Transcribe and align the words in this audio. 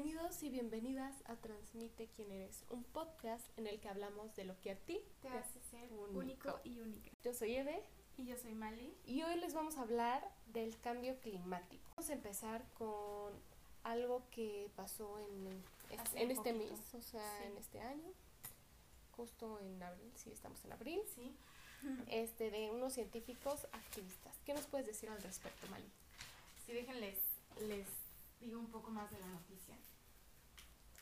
Bienvenidos 0.00 0.40
y 0.44 0.48
bienvenidas 0.50 1.12
a 1.26 1.34
Transmite 1.34 2.06
quién 2.14 2.30
eres, 2.30 2.62
un 2.70 2.84
podcast 2.84 3.44
en 3.58 3.66
el 3.66 3.80
que 3.80 3.88
hablamos 3.88 4.32
de 4.36 4.44
lo 4.44 4.56
que 4.60 4.70
a 4.70 4.76
ti 4.76 5.00
te 5.20 5.28
hace 5.28 5.60
ser 5.72 5.92
único. 5.92 6.18
único, 6.20 6.60
y 6.62 6.78
única. 6.78 7.10
Yo 7.24 7.34
soy 7.34 7.56
Eve 7.56 7.82
Y 8.16 8.24
yo 8.24 8.36
soy 8.36 8.54
Mali. 8.54 8.96
y 9.06 9.24
hoy 9.24 9.34
les 9.40 9.54
vamos 9.54 9.76
a 9.76 9.82
hablar 9.82 10.22
del 10.46 10.78
cambio 10.78 11.18
climático. 11.18 11.82
Vamos 11.96 12.10
a 12.10 12.12
empezar 12.12 12.64
con 12.74 13.32
algo 13.82 14.22
que 14.30 14.70
pasó 14.76 15.18
en, 15.18 15.64
es- 15.90 15.98
Hace 15.98 16.22
en 16.22 16.30
este 16.30 16.54
poquito. 16.54 16.76
mes, 16.76 16.94
o 16.94 17.02
sea, 17.02 17.38
Sí. 17.40 17.44
en 17.48 17.56
este 17.56 17.80
año, 17.80 18.12
justo 19.16 19.58
en 19.58 19.82
abril, 19.82 20.12
sí, 20.14 20.30
estamos 20.30 20.64
en 20.64 20.72
abril, 20.74 21.00
Sí. 21.16 21.34
este 22.06 22.52
de 22.52 22.70
unos 22.70 22.92
científicos 22.92 23.66
activistas. 23.72 24.36
¿Qué 24.46 24.54
nos 24.54 24.66
puedes 24.68 24.86
decir 24.86 25.08
al 25.10 25.20
respecto, 25.22 25.66
Mali? 25.72 25.90
Sí, 26.66 26.72
déjenles, 26.72 27.18
les 27.62 27.88
digo 28.40 28.58
un 28.58 28.70
poco 28.70 28.90
más 28.90 29.10
de 29.10 29.18
la 29.18 29.26
noticia. 29.28 29.76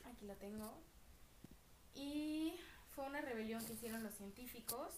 Aquí 0.04 0.26
lo 0.26 0.36
tengo. 0.36 0.82
Y 1.94 2.54
fue 2.94 3.06
una 3.06 3.20
rebelión 3.20 3.64
que 3.64 3.74
hicieron 3.74 4.02
los 4.02 4.14
científicos. 4.14 4.92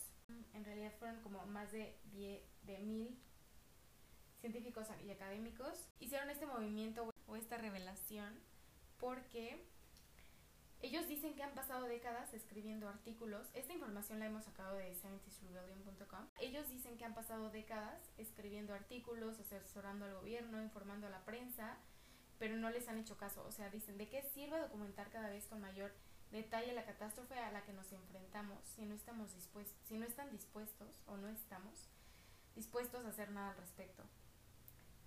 En 0.53 0.65
realidad 0.65 0.93
fueron 0.99 1.21
como 1.23 1.45
más 1.47 1.73
de 1.73 1.97
10 2.13 2.43
de 2.63 2.79
mil 2.81 3.19
científicos 4.41 4.87
y 5.05 5.11
académicos. 5.11 5.89
Hicieron 6.01 6.31
este 6.31 6.47
movimiento 6.47 7.13
o 7.27 7.37
esta 7.37 7.57
revelación 7.57 8.39
porque 8.99 9.65
ellos 10.81 11.09
dicen 11.09 11.35
que 11.35 11.43
han 11.43 11.55
pasado 11.55 11.87
décadas 11.87 12.33
escribiendo 12.35 12.89
artículos. 12.89 13.49
Esta 13.55 13.73
información 13.73 14.21
la 14.21 14.27
hemos 14.27 14.45
sacado 14.45 14.77
de 14.77 14.95
scientistrebellion.com. 14.95 16.29
Ellos 16.41 16.69
dicen 16.69 16.97
que 16.97 17.05
han 17.05 17.15
pasado 17.15 17.51
décadas 17.51 18.01
escribiendo 18.17 18.75
artículos, 18.75 19.41
asesorando 19.41 20.05
al 20.05 20.15
gobierno, 20.15 20.63
informando 20.63 21.09
a 21.09 21.11
la 21.11 21.25
prensa, 21.25 21.77
pero 22.39 22.57
no 22.57 22.71
les 22.71 22.89
han 22.89 22.99
hecho 22.99 23.17
caso. 23.17 23.45
O 23.47 23.53
sea, 23.53 23.71
dicen, 23.71 23.99
¿de 23.99 24.09
qué 24.09 24.23
sirve 24.23 24.59
documentar 24.59 25.11
cada 25.11 25.29
vez 25.29 25.47
con 25.47 25.61
mayor 25.61 25.93
detalle 26.31 26.73
la 26.75 26.85
catástrofe 26.85 27.39
a 27.39 27.51
la 27.53 27.63
que 27.65 27.73
nos 27.73 27.91
enfrentamos 27.93 28.59
si 28.65 28.85
no 28.85 28.95
estamos 28.95 29.35
dispuestos, 29.35 29.77
si 29.89 29.97
no 29.99 30.07
están 30.07 30.31
dispuestos 30.31 31.01
o 31.07 31.17
no 31.17 31.29
estamos 31.29 31.89
dispuestos 32.55 33.05
a 33.05 33.09
hacer 33.09 33.31
nada 33.31 33.51
al 33.51 33.57
respecto? 33.57 34.05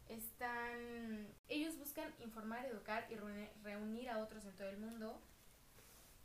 Están 0.09 1.27
ellos 1.47 1.77
buscan 1.77 2.13
informar, 2.19 2.65
educar 2.65 3.07
y 3.09 3.15
reuni- 3.15 3.49
reunir 3.63 4.09
a 4.09 4.17
otros 4.19 4.43
en 4.45 4.55
todo 4.55 4.69
el 4.69 4.77
mundo 4.77 5.21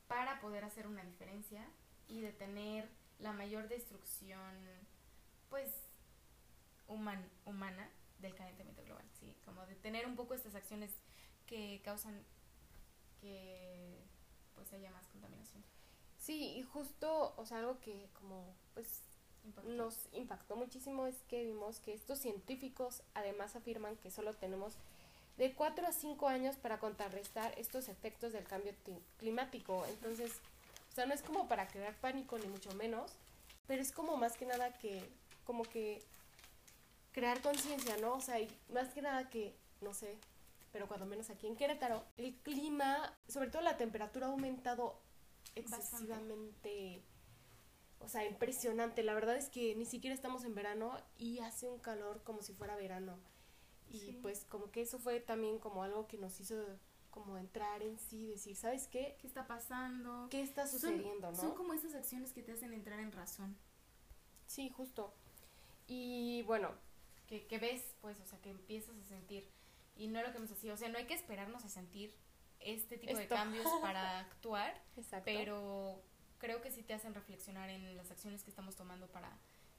para 0.09 0.41
poder 0.41 0.65
hacer 0.65 0.87
una 0.87 1.05
diferencia 1.05 1.65
y 2.09 2.21
detener 2.21 2.89
la 3.19 3.33
mayor 3.33 3.69
destrucción 3.69 4.41
pues 5.51 5.71
human- 6.89 7.31
humana 7.45 7.89
del 8.19 8.35
calentamiento 8.35 8.83
global, 8.85 9.05
sí, 9.21 9.35
como 9.45 9.65
detener 9.67 10.07
un 10.07 10.17
poco 10.17 10.35
estas 10.35 10.55
acciones 10.55 10.91
que 11.47 11.81
causan 11.85 12.23
que 13.21 13.99
pues 14.55 14.73
haya 14.73 14.91
más 14.91 15.07
contaminación. 15.09 15.63
Sí, 16.19 16.57
y 16.57 16.63
justo, 16.63 17.35
o 17.37 17.47
sea, 17.47 17.59
algo 17.59 17.79
que 17.81 18.09
como 18.19 18.55
pues 18.75 19.01
nos 19.65 20.09
impactó 20.13 20.57
muchísimo 20.57 21.07
es 21.07 21.15
que 21.29 21.45
vimos 21.45 21.79
que 21.79 21.95
estos 21.95 22.19
científicos 22.19 23.03
además 23.15 23.55
afirman 23.55 23.97
que 23.97 24.11
solo 24.11 24.35
tenemos 24.35 24.75
de 25.39 25.55
4 25.55 25.87
a 25.87 25.93
5 25.93 26.29
años 26.29 26.57
para 26.57 26.79
contrarrestar 26.81 27.57
estos 27.59 27.89
efectos 27.89 28.33
del 28.33 28.45
cambio 28.45 28.75
ti- 28.85 28.99
climático. 29.19 29.85
Entonces, 29.87 30.33
o 30.91 30.95
sea, 30.95 31.07
no 31.07 31.15
es 31.15 31.23
como 31.23 31.47
para 31.47 31.69
crear 31.69 31.95
pánico 31.97 32.39
ni 32.39 32.47
mucho 32.47 32.73
menos, 32.75 33.13
pero 33.69 33.83
es 33.83 33.93
como 33.93 34.17
más 34.17 34.37
que 34.37 34.47
nada 34.47 34.77
que, 34.79 35.09
como 35.45 35.63
que 35.63 36.03
crear 37.17 37.41
conciencia, 37.41 37.97
¿no? 37.97 38.13
O 38.15 38.21
sea, 38.21 38.39
y 38.39 38.47
más 38.69 38.93
que 38.93 39.01
nada 39.01 39.31
que, 39.31 39.57
no 39.81 39.95
sé, 39.95 40.19
pero 40.71 40.87
cuando 40.87 41.07
menos 41.07 41.31
aquí 41.31 41.47
en 41.47 41.57
Querétaro, 41.57 42.05
el 42.19 42.35
clima, 42.43 43.17
sobre 43.27 43.49
todo 43.49 43.63
la 43.63 43.79
temperatura 43.79 44.27
ha 44.27 44.31
aumentado 44.31 45.01
excesivamente, 45.55 47.03
o 48.01 48.09
sea, 48.09 48.27
impresionante. 48.27 49.03
La 49.03 49.15
verdad 49.15 49.35
es 49.37 49.49
que 49.49 49.75
ni 49.77 49.87
siquiera 49.87 50.15
estamos 50.15 50.45
en 50.45 50.55
verano 50.55 50.93
y 51.17 51.39
hace 51.39 51.69
un 51.71 51.79
calor 51.79 52.23
como 52.23 52.43
si 52.43 52.53
fuera 52.53 52.77
verano. 52.77 53.19
Y 53.91 53.99
Sí. 54.01 54.19
pues 54.21 54.45
como 54.45 54.71
que 54.71 54.83
eso 54.83 54.99
fue 54.99 55.21
también 55.21 55.59
como 55.59 55.83
algo 55.85 56.07
que 56.07 56.19
nos 56.19 56.39
hizo 56.39 56.57
como 57.11 57.39
entrar 57.39 57.83
en 57.83 57.99
sí, 57.99 58.27
decir, 58.27 58.57
¿sabes 58.57 58.89
qué? 58.89 59.17
¿Qué 59.19 59.27
está 59.27 59.47
pasando? 59.47 60.29
¿Qué 60.31 60.43
está 60.43 60.67
Son- 60.67 60.81
sucediendo, 60.81 61.31
no? 61.31 61.37
Son 61.39 61.55
como 61.55 61.73
esas 61.73 61.95
acciones 61.95 62.35
que 62.35 62.43
te 62.43 62.53
hacen 62.53 62.75
entrar 62.75 63.01
en 63.01 63.11
razón. 63.11 63.57
Sí, 64.47 64.69
justo. 64.69 65.15
Y 65.87 66.43
bueno, 66.43 66.73
que, 67.27 67.47
que 67.47 67.59
ves, 67.59 67.95
pues, 68.01 68.19
o 68.21 68.27
sea, 68.27 68.41
que 68.41 68.51
empiezas 68.51 68.97
a 68.97 69.05
sentir. 69.05 69.49
Y 69.97 70.09
no 70.09 70.23
lo 70.23 70.31
que 70.31 70.39
hemos 70.39 70.51
así, 70.51 70.69
o 70.71 70.77
sea, 70.77 70.89
no 70.89 70.99
hay 70.99 71.07
que 71.07 71.15
esperarnos 71.15 71.65
a 71.65 71.69
sentir 71.69 72.15
este 72.61 72.99
tipo 72.99 73.17
de 73.17 73.23
Esto. 73.25 73.35
cambios 73.35 73.67
para 73.81 74.19
actuar, 74.21 74.81
exacto. 74.97 75.25
pero 75.25 76.03
creo 76.39 76.61
que 76.63 76.71
sí 76.71 76.83
te 76.83 76.95
hacen 76.95 77.15
reflexionar 77.15 77.71
en 77.71 77.97
las 77.97 78.11
acciones 78.11 78.43
que 78.45 78.51
estamos 78.51 78.77
tomando 78.77 79.07
para 79.09 79.31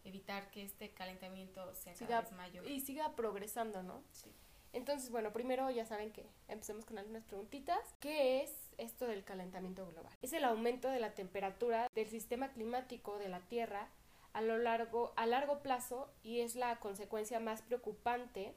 evitar 0.03 0.49
que 0.51 0.63
este 0.63 0.91
calentamiento 0.91 1.73
sea 1.75 1.93
cada 1.93 2.07
Siga- 2.07 2.21
vez 2.21 2.31
mayor. 2.33 2.67
y 2.67 2.79
siga 2.81 3.15
progresando, 3.15 3.83
¿no? 3.83 4.03
Sí. 4.11 4.31
Entonces, 4.73 5.09
bueno, 5.11 5.31
primero 5.33 5.69
ya 5.71 5.85
saben 5.85 6.11
que 6.11 6.25
empecemos 6.47 6.85
con 6.85 6.97
algunas 6.97 7.23
preguntitas. 7.23 7.79
¿Qué 7.99 8.41
es 8.43 8.51
esto 8.77 9.05
del 9.07 9.23
calentamiento 9.23 9.87
global? 9.87 10.13
Es 10.21 10.33
el 10.33 10.43
aumento 10.43 10.89
de 10.89 10.99
la 10.99 11.13
temperatura 11.15 11.87
del 11.95 12.07
sistema 12.09 12.49
climático 12.51 13.17
de 13.17 13.29
la 13.29 13.39
Tierra 13.41 13.89
a 14.37 14.41
lo 14.41 14.59
largo 14.59 15.13
a 15.15 15.25
largo 15.25 15.63
plazo 15.63 16.13
y 16.21 16.41
es 16.41 16.55
la 16.55 16.79
consecuencia 16.79 17.39
más 17.39 17.63
preocupante 17.63 18.53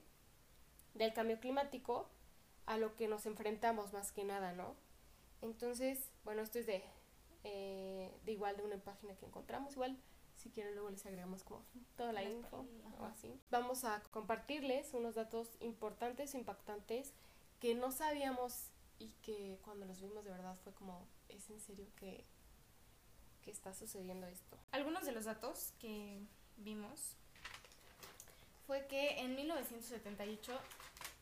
del 0.93 1.15
cambio 1.15 1.41
climático 1.41 2.07
a 2.67 2.77
lo 2.77 2.97
que 2.97 3.09
nos 3.09 3.25
enfrentamos 3.25 3.95
más 3.95 4.13
que 4.13 4.23
nada, 4.25 4.53
¿no? 4.53 4.77
Entonces, 5.41 6.11
bueno, 6.23 6.43
esto 6.43 6.59
es 6.59 6.67
de, 6.67 6.85
eh, 7.45 8.15
de 8.27 8.33
igual 8.33 8.59
de 8.59 8.63
una 8.63 8.77
página 8.77 9.17
que 9.17 9.25
encontramos, 9.25 9.73
igual 9.73 9.97
si 10.37 10.51
quieren 10.51 10.75
luego 10.75 10.91
les 10.91 11.07
agregamos 11.07 11.45
como 11.45 11.65
toda 11.97 12.13
la 12.13 12.25
info 12.25 12.67
o 12.99 13.05
así. 13.07 13.41
Vamos 13.51 13.85
a 13.85 14.03
compartirles 14.11 14.93
unos 14.93 15.15
datos 15.15 15.49
importantes, 15.61 16.35
impactantes, 16.35 17.15
que 17.59 17.75
no 17.75 17.91
sabíamos 17.91 18.67
y 18.99 19.15
que 19.23 19.59
cuando 19.65 19.87
los 19.87 20.03
vimos 20.03 20.27
de 20.27 20.31
verdad 20.31 20.59
fue 20.63 20.75
como, 20.75 21.09
¿es 21.31 21.49
en 21.49 21.59
serio 21.59 21.87
que, 21.97 22.27
que 23.41 23.51
está 23.51 23.75
sucediendo 23.75 24.27
esto? 24.27 24.57
Algunos 24.73 25.05
de 25.05 25.13
los 25.13 25.25
datos 25.25 25.73
que 25.79 26.21
vimos 26.57 27.17
fue 28.67 28.87
que 28.87 29.21
en 29.21 29.35
1978 29.35 30.59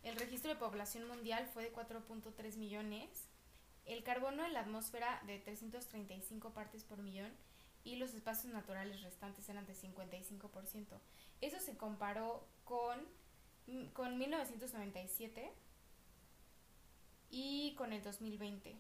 el 0.04 0.16
registro 0.16 0.50
de 0.50 0.56
población 0.56 1.08
mundial 1.08 1.48
fue 1.52 1.64
de 1.64 1.72
4.3 1.72 2.56
millones, 2.56 3.08
el 3.86 4.02
carbono 4.02 4.44
en 4.44 4.52
la 4.52 4.60
atmósfera 4.60 5.22
de 5.26 5.38
335 5.38 6.50
partes 6.50 6.84
por 6.84 6.98
millón 6.98 7.30
y 7.84 7.96
los 7.96 8.14
espacios 8.14 8.52
naturales 8.52 9.02
restantes 9.02 9.48
eran 9.48 9.66
de 9.66 9.74
55%. 9.74 10.86
Eso 11.40 11.58
se 11.60 11.76
comparó 11.76 12.46
con, 12.64 12.98
con 13.94 14.18
1997 14.18 15.50
y 17.30 17.74
con 17.76 17.92
el 17.92 18.02
2020. 18.02 18.76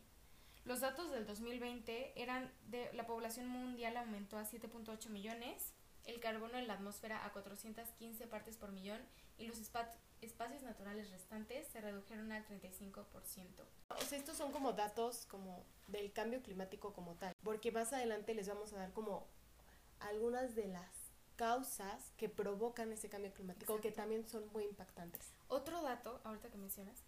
Los 0.68 0.80
datos 0.80 1.10
del 1.10 1.24
2020 1.26 2.12
eran 2.20 2.52
de 2.66 2.92
la 2.92 3.06
población 3.06 3.48
mundial 3.48 3.96
aumentó 3.96 4.36
a 4.36 4.44
7.8 4.44 5.08
millones, 5.08 5.72
el 6.04 6.20
carbono 6.20 6.58
en 6.58 6.66
la 6.66 6.74
atmósfera 6.74 7.24
a 7.24 7.32
415 7.32 8.26
partes 8.26 8.58
por 8.58 8.70
millón 8.70 9.00
y 9.38 9.46
los 9.46 9.58
espa- 9.62 9.88
espacios 10.20 10.62
naturales 10.64 11.10
restantes 11.10 11.66
se 11.68 11.80
redujeron 11.80 12.32
al 12.32 12.44
35%. 12.46 13.64
O 13.88 13.96
sea, 14.04 14.18
estos 14.18 14.36
son 14.36 14.52
como 14.52 14.74
datos 14.74 15.24
como 15.30 15.64
del 15.86 16.12
cambio 16.12 16.42
climático 16.42 16.92
como 16.92 17.14
tal, 17.14 17.34
porque 17.42 17.72
más 17.72 17.94
adelante 17.94 18.34
les 18.34 18.46
vamos 18.48 18.70
a 18.74 18.76
dar 18.76 18.92
como 18.92 19.26
algunas 20.00 20.54
de 20.54 20.66
las 20.68 20.90
causas 21.36 22.12
que 22.18 22.28
provocan 22.28 22.92
ese 22.92 23.08
cambio 23.08 23.32
climático 23.32 23.80
que 23.80 23.88
Exacto. 23.88 24.02
también 24.02 24.28
son 24.28 24.46
muy 24.52 24.64
impactantes. 24.64 25.32
Otro 25.48 25.80
dato, 25.80 26.20
ahorita 26.24 26.50
que 26.50 26.58
mencionas, 26.58 27.04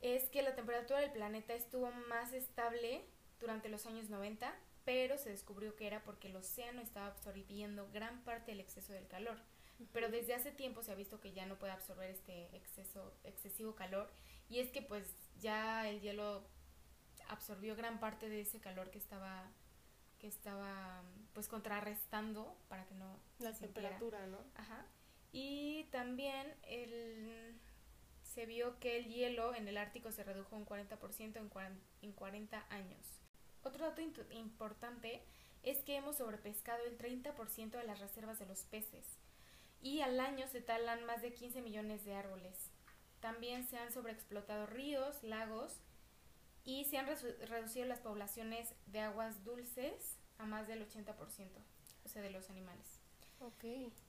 es 0.00 0.28
que 0.30 0.42
la 0.42 0.54
temperatura 0.54 1.00
del 1.00 1.12
planeta 1.12 1.54
estuvo 1.54 1.90
más 2.08 2.32
estable 2.32 3.04
durante 3.40 3.68
los 3.68 3.86
años 3.86 4.08
90, 4.10 4.54
pero 4.84 5.18
se 5.18 5.30
descubrió 5.30 5.76
que 5.76 5.86
era 5.86 6.02
porque 6.04 6.28
el 6.28 6.36
océano 6.36 6.80
estaba 6.80 7.06
absorbiendo 7.08 7.88
gran 7.92 8.22
parte 8.24 8.52
del 8.52 8.60
exceso 8.60 8.92
del 8.92 9.06
calor. 9.06 9.38
Pero 9.92 10.08
desde 10.08 10.34
hace 10.34 10.50
tiempo 10.50 10.82
se 10.82 10.90
ha 10.90 10.96
visto 10.96 11.20
que 11.20 11.32
ya 11.32 11.46
no 11.46 11.56
puede 11.58 11.72
absorber 11.72 12.10
este 12.10 12.54
exceso, 12.56 13.14
excesivo 13.22 13.74
calor 13.76 14.10
y 14.48 14.58
es 14.58 14.70
que 14.70 14.82
pues 14.82 15.06
ya 15.38 15.88
el 15.88 16.00
hielo 16.00 16.42
absorbió 17.28 17.76
gran 17.76 18.00
parte 18.00 18.28
de 18.28 18.40
ese 18.40 18.60
calor 18.60 18.90
que 18.90 18.98
estaba 18.98 19.50
que 20.18 20.26
estaba 20.26 21.04
pues 21.32 21.46
contrarrestando 21.46 22.56
para 22.68 22.84
que 22.86 22.94
no 22.94 23.20
La 23.38 23.52
sintiera. 23.52 23.90
temperatura, 23.90 24.26
¿no? 24.26 24.38
Ajá. 24.56 24.84
Y 25.30 25.84
también 25.92 26.52
el, 26.64 27.56
se 28.34 28.46
vio 28.46 28.78
que 28.78 28.96
el 28.98 29.06
hielo 29.06 29.54
en 29.54 29.68
el 29.68 29.76
Ártico 29.78 30.12
se 30.12 30.22
redujo 30.24 30.56
un 30.56 30.66
40% 30.66 31.36
en, 31.36 31.50
cuaren- 31.50 31.80
en 32.02 32.12
40 32.12 32.66
años. 32.70 33.06
Otro 33.62 33.84
dato 33.86 34.00
importante 34.30 35.22
es 35.62 35.78
que 35.82 35.96
hemos 35.96 36.16
sobrepescado 36.18 36.84
el 36.84 36.96
30% 36.98 37.70
de 37.70 37.84
las 37.84 37.98
reservas 38.00 38.38
de 38.38 38.46
los 38.46 38.64
peces 38.64 39.18
y 39.80 40.00
al 40.00 40.20
año 40.20 40.46
se 40.48 40.60
talan 40.60 41.04
más 41.04 41.22
de 41.22 41.32
15 41.32 41.62
millones 41.62 42.04
de 42.04 42.14
árboles. 42.14 42.70
También 43.20 43.66
se 43.66 43.78
han 43.78 43.92
sobreexplotado 43.92 44.66
ríos, 44.66 45.22
lagos 45.22 45.80
y 46.64 46.84
se 46.84 46.98
han 46.98 47.06
reducido 47.06 47.86
las 47.86 48.00
poblaciones 48.00 48.74
de 48.86 49.00
aguas 49.00 49.42
dulces 49.44 50.18
a 50.38 50.44
más 50.46 50.68
del 50.68 50.86
80%, 50.88 51.14
o 52.04 52.08
sea, 52.08 52.22
de 52.22 52.30
los 52.30 52.50
animales. 52.50 53.00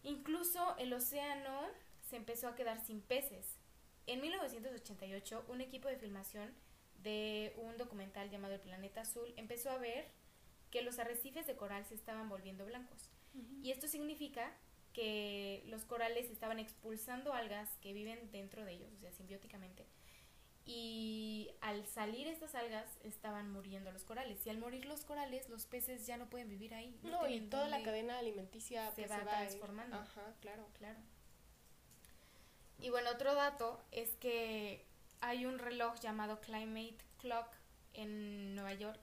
Incluso 0.03 0.75
el 0.77 0.93
océano 0.93 1.61
se 2.01 2.17
empezó 2.17 2.47
a 2.47 2.55
quedar 2.55 2.83
sin 2.85 3.01
peces. 3.01 3.58
En 4.09 4.21
1988, 4.21 5.45
un 5.49 5.61
equipo 5.61 5.87
de 5.87 5.95
filmación 5.95 6.51
de 7.03 7.53
un 7.57 7.77
documental 7.77 8.31
llamado 8.31 8.55
El 8.55 8.59
Planeta 8.59 9.01
Azul 9.01 9.31
empezó 9.37 9.69
a 9.69 9.77
ver 9.77 10.07
que 10.71 10.81
los 10.81 10.97
arrecifes 10.97 11.45
de 11.45 11.55
coral 11.55 11.85
se 11.85 11.93
estaban 11.93 12.27
volviendo 12.27 12.65
blancos. 12.65 13.11
Y 13.61 13.69
esto 13.69 13.87
significa 13.87 14.51
que 14.93 15.61
los 15.67 15.85
corales 15.85 16.31
estaban 16.31 16.57
expulsando 16.57 17.33
algas 17.33 17.69
que 17.81 17.93
viven 17.93 18.31
dentro 18.31 18.65
de 18.65 18.73
ellos, 18.73 18.91
o 18.97 18.99
sea, 18.99 19.11
simbióticamente. 19.11 19.85
Y 20.65 21.51
al 21.61 21.85
salir 21.85 22.27
estas 22.27 22.55
algas 22.55 22.87
estaban 23.03 23.51
muriendo 23.51 23.91
los 23.91 24.05
corales. 24.05 24.43
Y 24.47 24.49
al 24.49 24.57
morir 24.57 24.85
los 24.85 25.05
corales, 25.05 25.49
los 25.49 25.67
peces 25.67 26.07
ya 26.07 26.17
no 26.17 26.31
pueden 26.31 26.49
vivir 26.49 26.73
ahí. 26.73 26.99
No, 27.03 27.27
y 27.29 27.41
toda 27.41 27.69
la 27.69 27.83
cadena 27.83 28.17
alimenticia 28.17 28.89
se 28.89 29.03
pues, 29.03 29.11
va 29.11 29.19
se 29.19 29.25
transformando. 29.25 29.97
Ajá, 29.97 30.33
claro. 30.41 30.67
Claro. 30.79 30.99
Y 32.81 32.89
bueno, 32.89 33.09
otro 33.11 33.35
dato 33.35 33.81
es 33.91 34.15
que 34.17 34.85
hay 35.21 35.45
un 35.45 35.59
reloj 35.59 35.99
llamado 35.99 36.39
Climate 36.39 36.97
Clock 37.17 37.47
en 37.93 38.55
Nueva 38.55 38.73
York 38.73 38.99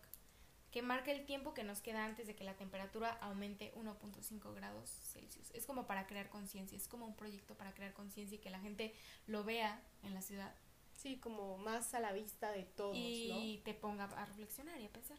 que 0.76 0.82
marca 0.82 1.10
el 1.10 1.24
tiempo 1.24 1.54
que 1.54 1.64
nos 1.64 1.80
queda 1.80 2.04
antes 2.04 2.26
de 2.26 2.34
que 2.34 2.44
la 2.44 2.54
temperatura 2.54 3.12
aumente 3.22 3.72
1.5 3.76 4.54
grados 4.54 4.90
Celsius. 4.90 5.50
Es 5.54 5.64
como 5.64 5.86
para 5.86 6.06
crear 6.06 6.28
conciencia, 6.28 6.76
es 6.76 6.86
como 6.86 7.06
un 7.06 7.16
proyecto 7.16 7.54
para 7.54 7.72
crear 7.72 7.94
conciencia 7.94 8.36
y 8.36 8.40
que 8.40 8.50
la 8.50 8.60
gente 8.60 8.94
lo 9.26 9.42
vea 9.42 9.82
en 10.02 10.12
la 10.12 10.20
ciudad. 10.20 10.54
Sí, 10.94 11.16
como 11.16 11.56
más 11.56 11.94
a 11.94 12.00
la 12.00 12.12
vista 12.12 12.52
de 12.52 12.64
todos, 12.64 12.94
y 12.94 13.62
te 13.64 13.72
ponga 13.72 14.04
a 14.04 14.26
reflexionar 14.26 14.78
y 14.78 14.84
a 14.84 14.90
pensar. 14.90 15.16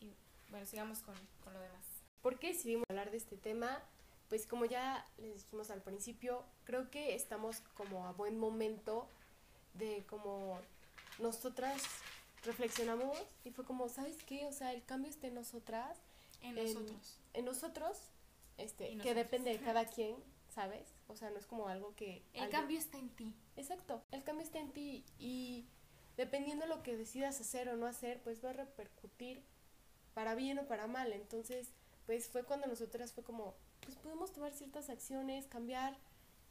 Y 0.00 0.14
bueno, 0.48 0.64
sigamos 0.64 1.00
con, 1.00 1.14
con 1.44 1.52
lo 1.52 1.60
demás. 1.60 1.84
¿Por 2.22 2.38
qué 2.38 2.48
decidimos 2.54 2.84
hablar 2.88 3.10
de 3.10 3.18
este 3.18 3.36
tema? 3.36 3.82
Pues 4.28 4.46
como 4.46 4.64
ya 4.64 5.06
les 5.18 5.34
dijimos 5.44 5.70
al 5.70 5.82
principio, 5.82 6.44
creo 6.64 6.90
que 6.90 7.14
estamos 7.14 7.60
como 7.74 8.06
a 8.06 8.12
buen 8.12 8.38
momento 8.38 9.08
de 9.74 10.04
como 10.06 10.58
nosotras 11.18 11.82
reflexionamos 12.44 13.18
y 13.44 13.50
fue 13.50 13.64
como, 13.64 13.88
¿sabes 13.88 14.22
qué? 14.24 14.46
O 14.46 14.52
sea, 14.52 14.72
el 14.72 14.84
cambio 14.84 15.10
está 15.10 15.26
en 15.28 15.34
nosotras. 15.34 15.98
En 16.42 16.54
nosotros. 16.54 17.18
En 17.34 17.44
nosotros, 17.44 17.98
este, 18.58 18.96
que 18.98 19.14
depende 19.14 19.50
de 19.50 19.58
cada 19.58 19.84
quien, 19.94 20.16
¿sabes? 20.54 20.86
O 21.08 21.16
sea, 21.16 21.30
no 21.30 21.38
es 21.38 21.46
como 21.46 21.68
algo 21.68 21.94
que... 21.94 22.22
El 22.32 22.42
alguien- 22.44 22.50
cambio 22.50 22.78
está 22.78 22.98
en 22.98 23.10
ti. 23.10 23.34
Exacto, 23.56 24.02
el 24.10 24.24
cambio 24.24 24.44
está 24.44 24.58
en 24.58 24.72
ti 24.72 25.04
y 25.18 25.66
dependiendo 26.16 26.64
de 26.66 26.74
lo 26.74 26.82
que 26.82 26.96
decidas 26.96 27.40
hacer 27.40 27.68
o 27.68 27.76
no 27.76 27.86
hacer, 27.86 28.20
pues 28.22 28.44
va 28.44 28.50
a 28.50 28.54
repercutir 28.54 29.42
para 30.14 30.34
bien 30.34 30.58
o 30.58 30.66
para 30.66 30.86
mal. 30.86 31.12
Entonces, 31.12 31.68
pues 32.06 32.28
fue 32.28 32.44
cuando 32.44 32.66
nosotras 32.66 33.12
fue 33.12 33.22
como, 33.24 33.54
pues 33.80 33.96
podemos 33.96 34.32
tomar 34.32 34.52
ciertas 34.52 34.90
acciones, 34.90 35.46
cambiar 35.46 35.96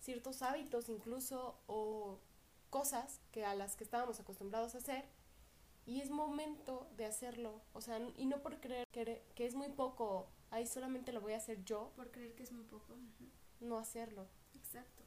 ciertos 0.02 0.42
hábitos 0.42 0.90
incluso 0.90 1.58
o 1.68 2.20
cosas 2.70 3.20
que 3.32 3.46
a 3.46 3.56
las 3.56 3.76
que 3.76 3.84
estábamos 3.84 4.20
acostumbrados 4.20 4.76
a 4.76 4.80
hacer 4.80 5.06
y 5.86 6.02
es 6.02 6.10
momento 6.10 6.88
de 6.98 7.06
hacerlo, 7.06 7.62
o 7.74 7.82
sea, 7.82 8.00
y 8.18 8.26
no 8.26 8.42
por 8.42 8.60
creer 8.60 8.86
que, 8.92 9.24
que 9.36 9.46
es 9.46 9.54
muy 9.56 9.70
poco, 9.70 10.28
ahí 10.50 10.66
solamente 10.66 11.14
lo 11.14 11.22
voy 11.22 11.34
a 11.34 11.38
hacer 11.38 11.64
yo, 11.64 11.92
Por 11.96 12.10
creer 12.12 12.34
que 12.36 12.44
es 12.44 12.52
muy 12.52 12.64
poco. 12.64 12.96
no 13.60 13.78
hacerlo. 13.78 14.28
Exacto. 14.56 15.04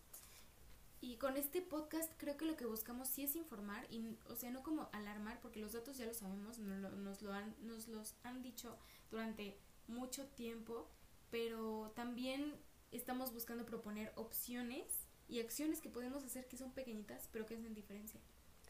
Y 1.00 1.16
con 1.16 1.36
este 1.36 1.62
podcast 1.62 2.12
creo 2.16 2.36
que 2.36 2.44
lo 2.44 2.56
que 2.56 2.64
buscamos 2.66 3.08
sí 3.08 3.22
es 3.24 3.36
informar 3.36 3.86
y 3.90 4.16
o 4.28 4.34
sea, 4.34 4.50
no 4.50 4.62
como 4.64 4.88
alarmar 4.92 5.40
porque 5.40 5.60
los 5.60 5.72
datos 5.72 5.96
ya 5.96 6.06
lo 6.06 6.14
sabemos, 6.14 6.58
nos, 6.58 6.80
lo- 6.80 6.90
nos 6.90 7.22
lo 7.22 7.32
han 7.32 7.54
nos 7.60 7.86
los 7.88 8.14
han 8.24 8.42
dicho 8.42 8.76
durante 9.10 9.56
mucho 9.86 10.26
tiempo, 10.26 10.88
pero 11.30 11.92
también 11.94 12.54
estamos 12.90 13.32
buscando 13.32 13.64
proponer 13.64 14.12
opciones 14.16 15.08
y 15.28 15.40
acciones 15.40 15.80
que 15.80 15.90
podemos 15.90 16.24
hacer 16.24 16.46
que 16.48 16.56
son 16.56 16.72
pequeñitas, 16.72 17.28
pero 17.32 17.46
que 17.46 17.54
hacen 17.54 17.74
diferencia. 17.74 18.20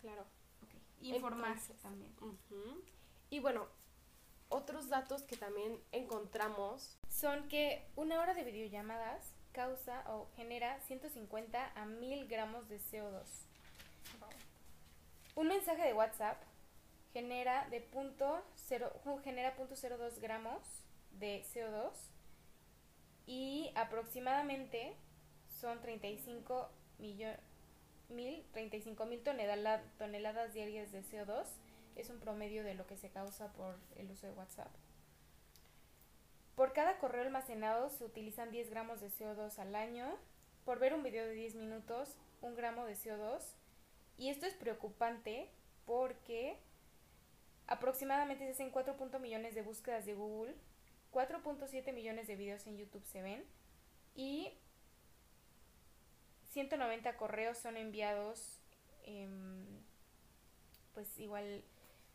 Claro. 0.01 0.27
Okay. 0.65 1.15
Informar 1.15 1.53
Entonces, 1.53 1.77
también. 1.81 2.13
Y 3.31 3.41
bueno, 3.41 3.69
otros 4.49 4.89
datos 4.89 5.23
que 5.23 5.37
también 5.37 5.81
encontramos. 5.93 6.99
Son 7.09 7.49
que 7.49 7.87
una 7.97 8.21
hora 8.21 8.35
de 8.35 8.45
videollamadas 8.45 9.35
causa 9.53 10.05
o 10.09 10.29
genera 10.37 10.81
150 10.81 11.73
a 11.75 11.87
1000 11.87 12.29
gramos 12.29 12.69
de 12.69 12.79
CO2. 12.81 13.25
Un 15.35 15.47
mensaje 15.47 15.83
de 15.83 15.95
WhatsApp 15.95 16.43
genera 17.13 17.69
de 17.69 17.81
punto 17.81 18.43
cero, 18.57 18.93
genera 19.23 19.55
punto 19.55 19.77
cero 19.77 19.97
dos 19.97 20.19
gramos 20.19 20.61
de 21.13 21.45
CO2 21.45 21.93
y 23.29 23.71
aproximadamente 23.75 24.97
son 25.61 25.81
35 25.83 26.71
millo- 26.99 27.37
mil 28.09 28.43
35 28.53 29.05
mil 29.05 29.23
tonelada- 29.23 29.85
toneladas 29.99 30.55
diarias 30.55 30.91
de 30.93 31.03
CO2 31.03 31.47
es 31.95 32.09
un 32.09 32.19
promedio 32.21 32.65
de 32.65 32.73
lo 32.75 32.87
que 32.87 32.97
se 32.97 33.11
causa 33.11 33.53
por 33.53 33.77
el 33.97 34.11
uso 34.11 34.27
de 34.27 34.33
WhatsApp. 34.33 34.75
Por 36.57 36.73
cada 36.73 36.99
correo 36.99 37.23
almacenado 37.23 37.91
se 37.91 38.05
utilizan 38.05 38.51
10 38.51 38.71
gramos 38.71 39.01
de 39.03 39.11
CO2 39.11 39.59
al 39.59 39.75
año. 39.75 40.17
Por 40.65 40.79
ver 40.79 40.95
un 40.95 41.03
video 41.03 41.27
de 41.27 41.35
10 41.35 41.55
minutos, 41.55 42.17
un 42.41 42.55
gramo 42.57 42.87
de 42.87 42.95
CO2. 42.97 43.43
Y 44.17 44.31
esto 44.31 44.47
es 44.47 44.55
preocupante 44.55 45.51
porque 45.85 46.57
aproximadamente 47.67 48.45
se 48.47 48.53
hacen 48.53 48.71
4. 48.71 49.19
millones 49.21 49.55
de 49.55 49.63
búsquedas 49.63 50.07
de 50.07 50.15
Google, 50.15 50.55
4.7 51.13 51.93
millones 51.93 52.27
de 52.27 52.37
videos 52.37 52.67
en 52.67 52.77
YouTube 52.77 53.05
se 53.05 53.23
ven 53.23 53.45
y 54.15 54.53
190 56.53 57.17
correos 57.17 57.59
son 57.59 57.77
enviados, 57.77 58.59
em, 59.05 59.67
pues 60.95 61.19
igual 61.19 61.63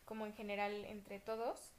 como 0.05 0.25
en 0.25 0.33
general 0.33 0.73
entre 0.85 1.19
todos. 1.19 1.71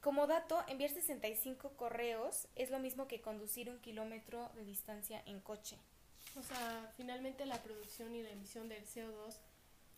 Como 0.00 0.26
dato, 0.26 0.62
enviar 0.68 0.90
65 0.90 1.70
correos 1.76 2.46
es 2.56 2.70
lo 2.70 2.78
mismo 2.78 3.08
que 3.08 3.22
conducir 3.22 3.70
un 3.70 3.80
kilómetro 3.80 4.50
de 4.54 4.64
distancia 4.64 5.22
en 5.26 5.40
coche. 5.40 5.78
O 6.36 6.42
sea, 6.42 6.92
finalmente 6.96 7.46
la 7.46 7.62
producción 7.62 8.14
y 8.14 8.22
la 8.22 8.30
emisión 8.30 8.68
del 8.68 8.84
CO2 8.86 9.38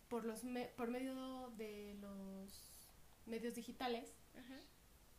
por, 0.09 0.25
los 0.25 0.45
me- 0.45 0.67
por 0.67 0.89
medio 0.89 1.51
de 1.57 1.95
los 2.01 2.71
medios 3.27 3.55
digitales 3.57 4.13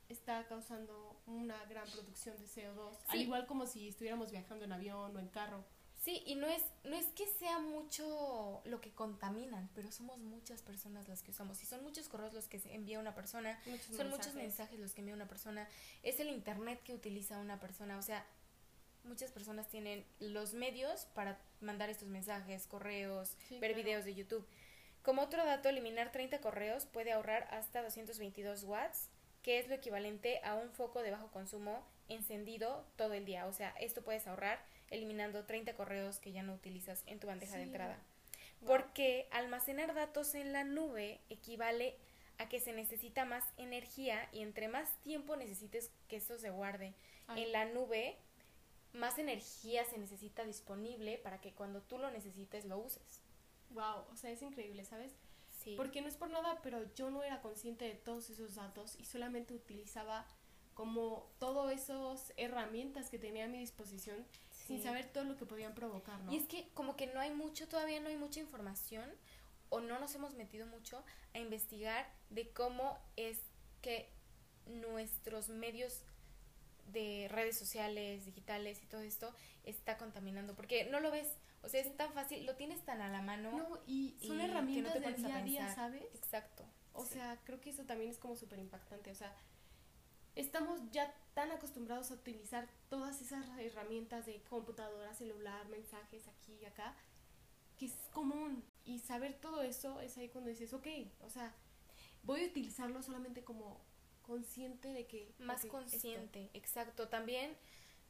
está 0.10 0.46
causando 0.48 1.20
una 1.26 1.64
gran 1.66 1.90
producción 1.90 2.38
de 2.38 2.46
CO2. 2.46 2.98
Al 3.08 3.22
igual 3.22 3.46
como 3.48 3.66
si 3.66 3.88
estuviéramos 3.90 4.32
viajando 4.32 4.66
en 4.66 4.72
avión 4.74 5.16
o 5.16 5.20
en 5.20 5.28
carro. 5.30 5.64
Sí, 6.00 6.22
y 6.26 6.36
no 6.36 6.48
es, 6.48 6.62
no 6.84 6.96
es 6.96 7.08
que 7.08 7.26
sea 7.28 7.60
mucho 7.60 8.62
lo 8.66 8.80
que 8.80 8.92
contaminan, 8.94 9.70
pero 9.74 9.92
somos 9.92 10.20
muchas 10.20 10.62
personas 10.62 11.08
las 11.08 11.24
que 11.24 11.32
usamos. 11.32 11.62
Y 11.64 11.66
son 11.66 11.84
muchos 11.84 12.08
correos 12.08 12.34
los 12.34 12.48
que 12.48 12.62
envía 12.72 13.00
una 13.00 13.16
persona, 13.16 13.60
Muchos 13.66 13.88
son 13.98 14.10
muchos 14.10 14.28
mensajes. 14.36 14.36
mensajes 14.36 14.80
los 14.80 14.94
que 14.94 15.02
envía 15.02 15.16
una 15.16 15.28
persona, 15.28 15.68
es 16.04 16.20
el 16.20 16.30
internet 16.30 16.82
que 16.84 16.94
utiliza 16.94 17.40
una 17.40 17.60
persona, 17.60 17.98
o 17.98 18.02
sea, 18.04 18.26
muchas 19.04 19.32
personas 19.32 19.68
tienen 19.70 20.06
los 20.20 20.54
medios 20.54 21.06
para 21.16 21.40
mandar 21.62 21.90
estos 21.90 22.08
mensajes, 22.10 22.68
correos, 22.68 23.36
Sí, 23.50 23.58
ver 23.60 23.72
claro. 23.72 23.84
videos 23.84 24.06
de 24.06 24.14
YouTube. 24.16 24.48
Como 25.02 25.24
otro 25.24 25.44
dato, 25.46 25.68
eliminar 25.68 26.12
30 26.12 26.40
correos 26.42 26.86
puede 26.86 27.12
ahorrar 27.12 27.48
hasta 27.52 27.82
222 27.82 28.64
watts, 28.64 29.10
que 29.41 29.60
es 29.60 29.67
lo 29.67 29.75
equivalente 29.75 30.39
a 30.44 30.56
un 30.56 30.72
foco 30.72 31.01
de 31.01 31.12
bajo 31.12 31.32
consumo 31.32 31.86
encendido 32.10 32.86
todo 32.96 33.13
el 33.13 33.25
día. 33.25 33.46
O 33.46 33.53
sea, 33.53 33.70
esto 33.79 34.03
puedes 34.03 34.27
ahorrar 34.27 34.60
eliminando 34.89 35.46
30 35.46 35.74
correos 35.75 36.20
que 36.20 36.32
ya 36.32 36.44
no 36.44 36.53
utilizas 36.53 37.03
en 37.06 37.20
tu 37.20 37.27
bandeja 37.27 37.58
de 37.58 37.63
entrada. 37.63 38.00
Wow. 38.62 38.70
Porque 38.70 39.27
almacenar 39.32 39.94
datos 39.94 40.34
en 40.36 40.53
la 40.53 40.63
nube 40.63 41.22
equivale 41.29 41.96
a 42.38 42.50
que 42.50 42.60
se 42.60 42.74
necesita 42.74 43.25
más 43.25 43.44
energía 43.58 44.29
y 44.32 44.41
entre 44.41 44.67
más 44.67 44.89
tiempo 45.01 45.36
necesites 45.36 45.91
que 46.08 46.17
esto 46.17 46.38
se 46.38 46.50
guarde 46.50 46.94
Ay. 47.27 47.44
en 47.44 47.51
la 47.51 47.65
nube, 47.65 48.17
más 48.94 49.17
energía 49.17 49.86
se 49.86 49.98
necesita 49.98 50.44
disponible 50.44 51.17
para 51.17 51.41
que 51.41 51.53
cuando 51.53 51.82
tú 51.82 51.98
lo 51.98 52.12
necesites 52.12 52.65
lo 52.65 52.77
uses. 52.77 53.22
Wow, 53.72 54.06
o 54.12 54.15
sea, 54.15 54.32
es 54.32 54.41
increíble, 54.41 54.86
¿sabes? 54.86 55.13
Sí. 55.67 55.75
Porque 55.75 56.01
no 56.01 56.07
es 56.07 56.15
por 56.15 56.29
nada, 56.29 56.59
pero 56.63 56.79
yo 56.95 57.09
no 57.09 57.24
era 57.24 57.41
consciente 57.41 57.86
de 57.86 57.95
todos 57.95 58.29
esos 58.29 58.55
datos 58.55 58.95
y 58.97 59.03
solamente 59.03 59.53
utilizaba 59.53 60.25
como 60.74 61.27
todas 61.39 61.75
esas 61.75 62.33
herramientas 62.38 63.09
que 63.09 63.19
tenía 63.19 63.45
a 63.45 63.47
mi 63.47 63.59
disposición 63.59 64.25
sin 64.67 64.81
saber 64.81 65.12
todo 65.12 65.24
lo 65.24 65.36
que 65.36 65.45
podían 65.45 65.74
provocar, 65.74 66.19
¿no? 66.21 66.31
Y 66.31 66.38
es 66.38 66.45
que 66.45 66.69
como 66.74 66.95
que 66.95 67.07
no 67.07 67.19
hay 67.19 67.31
mucho, 67.31 67.67
todavía 67.67 68.00
no 68.00 68.09
hay 68.09 68.15
mucha 68.15 68.39
información 68.39 69.09
o 69.69 69.81
no 69.81 70.00
nos 70.00 70.13
hemos 70.15 70.36
metido 70.36 70.65
mucho 70.67 71.03
a 71.33 71.39
investigar 71.39 72.09
de 72.29 72.50
cómo 72.51 72.97
es 73.15 73.39
que 73.81 74.09
nuestros 74.67 75.50
medios 75.50 76.03
de 76.91 77.27
redes 77.29 77.57
sociales, 77.57 78.25
digitales 78.25 78.81
y 78.83 78.86
todo 78.86 79.01
esto 79.01 79.33
está 79.63 79.97
contaminando, 79.97 80.55
porque 80.55 80.86
no 80.86 81.00
lo 81.00 81.12
ves, 81.12 81.27
o 81.62 81.70
sea, 81.70 81.82
es 81.82 81.96
tan 81.98 82.14
fácil, 82.14 82.46
lo 82.46 82.56
tienes 82.56 82.84
tan 82.86 83.02
a 83.02 83.10
la 83.10 83.22
mano. 83.22 83.52
No, 83.52 83.80
y 83.86 84.16
son 84.22 84.40
herramientas 84.42 85.00
del 85.00 85.16
día 85.16 85.38
a 85.38 85.44
día, 85.44 85.76
¿sabes? 85.76 86.04
Exacto. 86.14 86.66
O 86.94 87.06
sea, 87.06 87.40
creo 87.44 87.62
que 87.62 87.70
eso 87.70 87.84
también 87.84 88.10
es 88.10 88.18
como 88.18 88.36
súper 88.36 88.60
impactante, 88.60 89.12
o 89.12 89.16
sea, 89.16 89.36
estamos 90.36 90.80
ya 90.92 91.14
tan 91.34 91.52
acostumbrados 91.52 92.12
a 92.12 92.16
utilizar 92.16 92.68
todas 92.90 93.22
esas 93.22 93.46
herramientas 93.60 94.26
de 94.26 94.42
computadora, 94.50 95.14
celular, 95.14 95.68
mensajes 95.70 96.28
aquí 96.28 96.58
y 96.62 96.66
acá, 96.66 96.96
que 97.78 97.86
es 97.86 97.94
común. 98.12 98.64
Y 98.86 99.00
saber 99.00 99.34
todo 99.34 99.62
eso 99.62 100.00
es 100.02 100.18
ahí 100.18 100.30
cuando 100.30 100.50
dices, 100.50 100.74
ok, 100.74 100.88
o 101.22 101.30
sea, 101.30 101.54
voy 102.24 102.44
a 102.44 102.48
utilizarlo 102.48 103.02
solamente 103.02 103.44
como 103.44 103.80
consciente 104.22 104.90
de 104.90 105.06
que... 105.08 105.34
Más 105.40 105.66
consciente, 105.66 106.50
exacto. 106.54 107.08
También, 107.08 107.56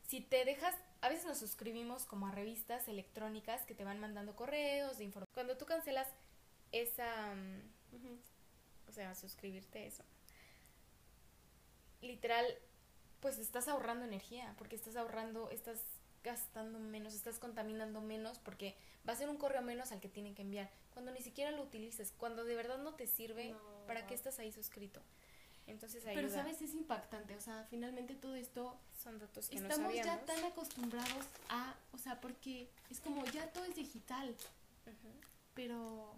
si 0.08 0.22
te 0.22 0.46
dejas, 0.46 0.74
a 1.02 1.10
veces 1.10 1.26
nos 1.26 1.38
suscribimos 1.38 2.06
como 2.06 2.28
a 2.28 2.32
revistas 2.32 2.88
electrónicas 2.88 3.66
que 3.66 3.76
te 3.76 3.84
van 3.84 4.00
mandando 4.00 4.36
correos 4.36 4.98
de 4.98 5.04
información. 5.04 5.34
Cuando 5.34 5.58
tú 5.58 5.66
cancelas 5.66 6.08
esa... 6.72 7.36
Mm, 7.36 8.18
o 8.88 8.92
sea, 8.92 9.14
suscribirte 9.16 9.80
a 9.80 9.86
eso. 9.86 10.04
Literal, 12.02 12.46
pues 13.20 13.38
estás 13.38 13.68
ahorrando 13.68 14.06
energía, 14.06 14.56
porque 14.58 14.78
estás 14.78 14.96
ahorrando, 14.96 15.50
estás 15.50 15.82
gastando 16.24 16.80
menos, 16.80 17.14
estás 17.14 17.38
contaminando 17.38 18.00
menos, 18.00 18.40
porque 18.40 18.76
va 19.08 19.14
a 19.14 19.18
ser 19.18 19.30
un 19.30 19.38
correo 19.38 19.62
menos 19.62 19.92
al 19.92 20.00
que 20.00 20.08
tienen 20.08 20.36
que 20.36 20.42
enviar. 20.42 20.72
Cuando 20.94 21.12
ni 21.12 21.22
siquiera 21.22 21.52
lo 21.52 21.64
utilices, 21.64 22.14
cuando 22.18 22.46
de 22.46 22.56
verdad 22.56 22.78
no 22.78 22.96
te 22.96 23.08
sirve, 23.08 23.56
¿para 23.88 24.08
qué 24.08 24.14
estás 24.14 24.40
ahí 24.40 24.52
suscrito? 24.54 25.02
Entonces 25.68 26.06
ayuda. 26.06 26.22
Pero 26.22 26.30
sabes, 26.34 26.62
es 26.62 26.74
impactante, 26.74 27.36
o 27.36 27.42
sea, 27.42 27.66
finalmente 27.70 28.16
todo 28.16 28.36
esto 28.36 28.80
son 29.04 29.20
datos 29.20 29.50
que 29.50 29.58
estamos 29.58 29.94
no 29.94 30.04
ya 30.04 30.26
tan 30.26 30.44
acostumbrados 30.46 31.26
a, 31.50 31.76
o 31.92 31.98
sea, 31.98 32.20
porque 32.22 32.70
es 32.90 33.02
como 33.02 33.24
ya 33.26 33.52
todo 33.52 33.66
es 33.66 33.76
digital. 33.76 34.36
Pero 35.54 36.16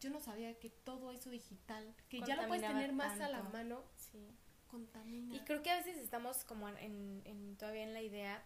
yo 0.00 0.10
no 0.10 0.20
sabía 0.20 0.58
que 0.58 0.68
todo 0.68 1.10
eso 1.10 1.30
digital, 1.30 1.94
que 2.08 2.20
ya 2.20 2.36
lo 2.36 2.48
puedes 2.48 2.66
tener 2.66 2.92
más 2.92 3.18
a 3.20 3.28
la 3.28 3.42
mano, 3.42 3.82
sí. 3.96 4.28
contamina. 4.70 5.34
Y 5.34 5.40
creo 5.40 5.62
que 5.62 5.70
a 5.70 5.76
veces 5.76 5.96
estamos 5.96 6.44
como 6.44 6.68
en, 6.68 7.22
en, 7.24 7.56
todavía 7.56 7.84
en 7.84 7.94
la 7.94 8.02
idea 8.02 8.44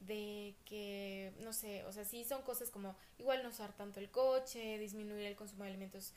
de 0.00 0.56
que, 0.64 1.32
no 1.38 1.52
sé, 1.52 1.84
o 1.84 1.92
sea, 1.92 2.04
sí 2.04 2.24
son 2.24 2.42
cosas 2.42 2.70
como 2.70 2.96
igual 3.18 3.42
no 3.42 3.50
usar 3.50 3.72
tanto 3.74 4.00
el 4.00 4.10
coche, 4.10 4.78
disminuir 4.78 5.26
el 5.26 5.36
consumo 5.36 5.62
de 5.62 5.70
alimentos 5.70 6.12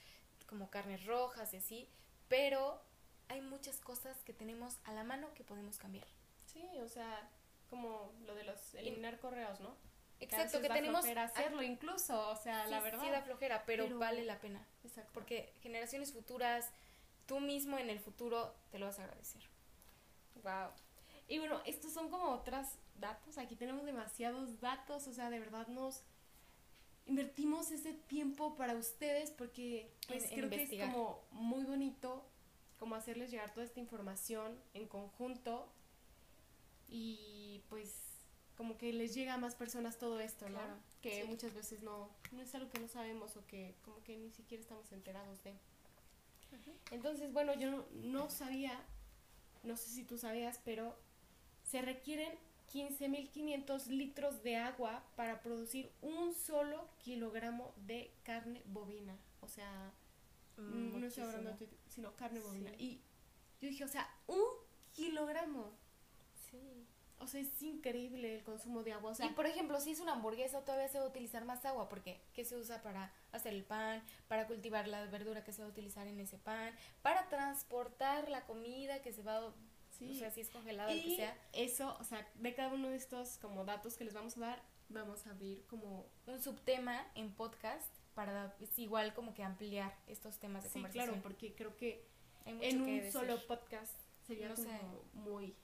como 0.47 0.69
carnes 0.71 1.05
rojas 1.05 1.53
y 1.53 1.57
así, 1.57 1.87
pero 2.27 2.81
hay 3.29 3.41
muchas 3.41 3.79
cosas 3.79 4.17
que 4.23 4.33
tenemos 4.33 4.77
a 4.83 4.93
la 4.93 5.03
mano 5.03 5.33
que 5.33 5.43
podemos 5.43 5.77
cambiar. 5.77 6.07
Sí, 6.45 6.63
o 6.83 6.87
sea, 6.89 7.29
como 7.69 8.11
lo 8.25 8.35
de 8.35 8.43
los 8.43 8.73
eliminar 8.73 9.19
correos, 9.19 9.59
¿no? 9.59 9.75
Exacto, 10.19 10.59
que, 10.59 10.67
tenemos 10.67 11.05
hacerlo 11.05 11.61
incluso, 11.63 12.29
o 12.29 12.35
sea, 12.35 12.67
la 12.67 12.81
verdad. 12.81 13.01
Sí 13.01 13.09
da 13.09 13.21
flojera, 13.21 13.63
pero, 13.65 13.97
vale 13.97 14.25
la 14.25 14.39
pena. 14.41 14.65
Exacto. 14.83 15.11
Porque 15.13 15.53
generaciones 15.61 16.11
futuras, 16.11 16.69
tú 17.25 17.39
mismo 17.39 17.77
en 17.77 17.89
el 17.89 17.99
futuro 17.99 18.53
te 18.71 18.79
lo 18.79 18.87
vas 18.87 18.99
a 18.99 19.03
agradecer. 19.03 19.41
Wow. 20.43 20.71
Y 21.29 21.39
bueno, 21.39 21.61
estos 21.65 21.93
son 21.93 22.09
como 22.09 22.31
otros 22.31 22.67
datos. 22.95 23.37
Aquí 23.37 23.55
tenemos 23.55 23.85
demasiados 23.85 24.59
datos, 24.59 25.07
o 25.07 25.13
sea, 25.13 25.29
de 25.29 25.39
verdad 25.39 25.67
nos 25.67 26.03
invertimos 27.05 27.71
ese 27.71 27.93
tiempo 27.93 28.55
para 28.55 28.75
ustedes 28.75 29.31
porque 29.31 29.91
pues, 30.07 30.25
creo 30.29 30.49
que 30.49 30.63
es 30.63 30.89
como 30.89 31.23
muy 31.31 31.63
bonito 31.63 32.28
como 32.79 32.95
hacerles 32.95 33.29
llegar 33.29 33.53
toda 33.53 33.65
esta 33.65 33.79
información 33.79 34.57
en 34.73 34.87
conjunto 34.87 35.67
y 36.87 37.61
pues 37.69 38.09
como 38.57 38.77
que 38.77 38.91
les 38.91 39.13
llega 39.13 39.35
a 39.35 39.37
más 39.37 39.55
personas 39.55 39.97
todo 39.97 40.19
esto, 40.19 40.49
¿no? 40.49 40.59
Que 41.01 41.23
muchas 41.25 41.53
veces 41.53 41.81
no, 41.81 42.09
no 42.31 42.41
es 42.41 42.53
algo 42.55 42.69
que 42.69 42.79
no 42.79 42.87
sabemos 42.87 43.37
o 43.37 43.45
que 43.45 43.75
como 43.85 44.03
que 44.03 44.17
ni 44.17 44.31
siquiera 44.31 44.61
estamos 44.61 44.91
enterados 44.91 45.43
de. 45.43 45.53
Entonces, 46.91 47.31
bueno, 47.31 47.53
yo 47.53 47.85
no, 47.93 48.29
sabía, 48.29 48.77
no 49.63 49.77
sé 49.77 49.89
si 49.89 50.03
tú 50.03 50.17
sabías, 50.17 50.59
pero 50.65 50.97
se 51.63 51.81
requieren 51.81 52.37
15.500 52.73 53.87
litros 53.87 54.43
de 54.43 54.57
agua 54.57 55.03
para 55.15 55.41
producir 55.41 55.91
un 56.01 56.33
solo 56.33 56.85
kilogramo 57.03 57.73
de 57.85 58.11
carne 58.23 58.61
bovina. 58.65 59.15
O 59.41 59.47
sea, 59.47 59.93
no 60.59 61.05
estoy 61.05 61.23
hablando 61.23 61.51
de 61.51 61.69
sino 61.87 62.15
carne 62.15 62.39
bovina. 62.39 62.71
Y 62.77 63.01
yo 63.61 63.69
dije, 63.69 63.83
o 63.83 63.87
sea, 63.87 64.09
un 64.27 64.43
kilogramo. 64.93 65.71
Sí. 66.49 66.85
O 67.19 67.27
sea, 67.27 67.41
es 67.41 67.61
increíble 67.61 68.37
el 68.37 68.43
consumo 68.43 68.81
de 68.81 68.93
agua. 68.93 69.11
O 69.11 69.15
sea, 69.15 69.25
y 69.25 69.29
por 69.29 69.45
ejemplo, 69.45 69.79
si 69.81 69.91
es 69.91 69.99
una 69.99 70.13
hamburguesa, 70.13 70.63
todavía 70.63 70.87
se 70.87 70.99
va 70.99 71.05
a 71.05 71.09
utilizar 71.09 71.43
más 71.43 71.65
agua, 71.65 71.89
porque 71.89 72.21
¿qué 72.33 72.45
se 72.45 72.55
usa 72.55 72.81
para 72.81 73.11
hacer 73.33 73.53
el 73.53 73.63
pan? 73.63 74.01
Para 74.29 74.47
cultivar 74.47 74.87
la 74.87 75.05
verdura 75.07 75.43
que 75.43 75.51
se 75.51 75.61
va 75.61 75.67
a 75.67 75.71
utilizar 75.71 76.07
en 76.07 76.19
ese 76.19 76.37
pan, 76.37 76.73
para 77.01 77.27
transportar 77.27 78.29
la 78.29 78.45
comida 78.45 79.01
que 79.01 79.11
se 79.11 79.21
va 79.21 79.37
a... 79.37 79.53
Sí. 79.91 80.11
O 80.15 80.19
sea, 80.19 80.31
si 80.31 80.39
es 80.39 80.49
congelada, 80.49 80.93
y 80.93 81.03
que 81.03 81.15
sea. 81.17 81.37
Eso, 81.51 81.97
o 81.99 82.03
sea, 82.05 82.25
de 82.35 82.55
cada 82.55 82.73
uno 82.73 82.87
de 82.87 82.95
estos 82.95 83.37
como 83.39 83.65
datos 83.65 83.97
que 83.97 84.05
les 84.05 84.13
vamos 84.13 84.37
a 84.37 84.39
dar, 84.39 84.63
vamos 84.87 85.27
a 85.27 85.31
abrir 85.31 85.65
como 85.65 86.05
un 86.25 86.41
subtema 86.41 87.05
en 87.15 87.33
podcast 87.33 87.98
para 88.13 88.55
igual 88.77 89.13
como 89.13 89.33
que 89.33 89.43
ampliar 89.43 89.97
estos 90.07 90.37
temas 90.39 90.63
de 90.63 90.69
sí, 90.69 90.83
claro, 90.91 91.15
porque 91.21 91.55
creo 91.55 91.75
que 91.77 92.05
en 92.45 92.81
un 92.81 93.11
solo 93.11 93.45
podcast 93.47 93.93
sería 94.25 94.53
como 94.53 95.03
muy 95.13 95.55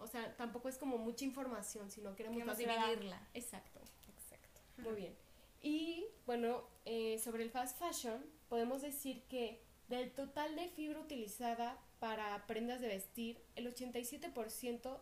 o 0.00 0.06
sea, 0.06 0.34
tampoco 0.36 0.68
es 0.68 0.78
como 0.78 0.98
mucha 0.98 1.24
información, 1.24 1.90
sino 1.90 2.16
queremos, 2.16 2.56
queremos 2.56 2.58
dividirla. 2.58 3.20
Exacto. 3.34 3.80
Exacto. 4.08 4.60
Muy 4.78 4.94
bien. 4.94 5.14
Y 5.62 6.06
bueno, 6.26 6.64
eh, 6.86 7.18
sobre 7.18 7.42
el 7.42 7.50
fast 7.50 7.78
fashion, 7.78 8.24
podemos 8.48 8.80
decir 8.80 9.22
que 9.24 9.62
del 9.88 10.10
total 10.12 10.56
de 10.56 10.68
fibra 10.68 11.00
utilizada 11.00 11.78
para 11.98 12.46
prendas 12.46 12.80
de 12.80 12.88
vestir, 12.88 13.42
el 13.56 13.72
87% 13.72 14.98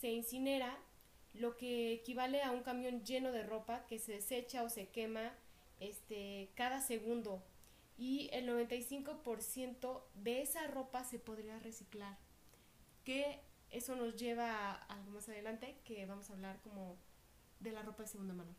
se 0.00 0.08
incinera, 0.08 0.78
lo 1.32 1.56
que 1.56 1.92
equivale 1.92 2.42
a 2.42 2.50
un 2.50 2.62
camión 2.62 3.04
lleno 3.04 3.32
de 3.32 3.42
ropa 3.42 3.86
que 3.86 3.98
se 3.98 4.12
desecha 4.12 4.62
o 4.62 4.68
se 4.68 4.88
quema 4.88 5.32
este, 5.80 6.50
cada 6.54 6.80
segundo 6.80 7.42
y 7.98 8.28
el 8.32 8.48
95% 8.48 10.02
de 10.14 10.42
esa 10.42 10.66
ropa 10.66 11.04
se 11.04 11.18
podría 11.18 11.58
reciclar. 11.60 12.18
Que 13.04 13.40
eso 13.70 13.96
nos 13.96 14.16
lleva 14.16 14.72
a 14.72 14.74
algo 14.84 15.10
más 15.12 15.28
adelante 15.28 15.76
que 15.84 16.04
vamos 16.06 16.30
a 16.30 16.34
hablar 16.34 16.60
como 16.62 16.96
de 17.60 17.72
la 17.72 17.82
ropa 17.82 18.02
de 18.02 18.08
segunda 18.08 18.34
mano. 18.34 18.54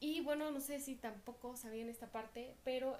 Y 0.00 0.20
bueno, 0.20 0.50
no 0.50 0.60
sé 0.60 0.80
si 0.80 0.96
tampoco 0.96 1.56
sabían 1.56 1.88
esta 1.88 2.12
parte, 2.12 2.56
pero 2.62 2.98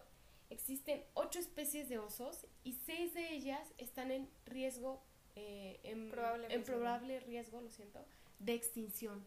existen 0.49 1.05
ocho 1.12 1.38
especies 1.38 1.88
de 1.88 1.99
osos 1.99 2.47
y 2.62 2.73
seis 2.87 3.12
de 3.12 3.35
ellas 3.35 3.75
están 3.76 4.11
en 4.11 4.29
riesgo, 4.47 5.03
eh, 5.37 5.81
en, 5.83 6.09
probable, 6.11 6.47
en 6.55 6.62
probable 6.62 7.21
riesgo, 7.21 7.61
lo 7.61 7.71
siento, 7.71 8.05
de 8.38 8.55
extinción. 8.55 9.26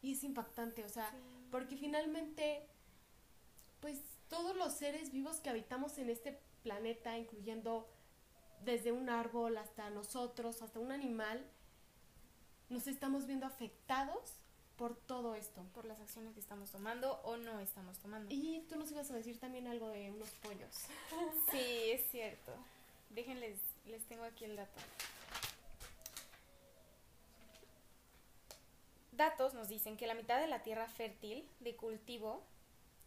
Y 0.00 0.12
es 0.12 0.24
impactante, 0.24 0.84
o 0.84 0.88
sea, 0.88 1.12
porque 1.50 1.76
finalmente 1.76 2.66
pues 3.82 3.98
todos 4.28 4.56
los 4.56 4.72
seres 4.72 5.12
vivos 5.12 5.40
que 5.40 5.50
habitamos 5.50 5.98
en 5.98 6.08
este 6.08 6.40
planeta, 6.62 7.18
incluyendo 7.18 7.86
desde 8.64 8.92
un 8.92 9.10
árbol 9.10 9.58
hasta 9.58 9.90
nosotros, 9.90 10.62
hasta 10.62 10.78
un 10.78 10.92
animal, 10.92 11.44
nos 12.70 12.86
estamos 12.86 13.26
viendo 13.26 13.44
afectados 13.44 14.38
por 14.76 14.96
todo 14.96 15.34
esto. 15.34 15.64
Por 15.74 15.84
las 15.84 16.00
acciones 16.00 16.32
que 16.32 16.40
estamos 16.40 16.70
tomando 16.70 17.20
o 17.24 17.36
no 17.36 17.58
estamos 17.58 17.98
tomando. 17.98 18.32
Y 18.32 18.64
tú 18.68 18.76
nos 18.76 18.90
ibas 18.92 19.10
a 19.10 19.14
decir 19.14 19.38
también 19.38 19.66
algo 19.66 19.88
de 19.88 20.12
unos 20.12 20.30
pollos. 20.36 20.86
sí, 21.50 21.90
es 21.90 22.08
cierto. 22.10 22.52
Déjenles, 23.10 23.58
les 23.86 24.02
tengo 24.04 24.22
aquí 24.22 24.44
el 24.44 24.56
dato. 24.56 24.80
Datos 29.10 29.54
nos 29.54 29.68
dicen 29.68 29.96
que 29.96 30.06
la 30.06 30.14
mitad 30.14 30.40
de 30.40 30.46
la 30.46 30.62
tierra 30.62 30.86
fértil 30.86 31.46
de 31.60 31.76
cultivo 31.76 32.42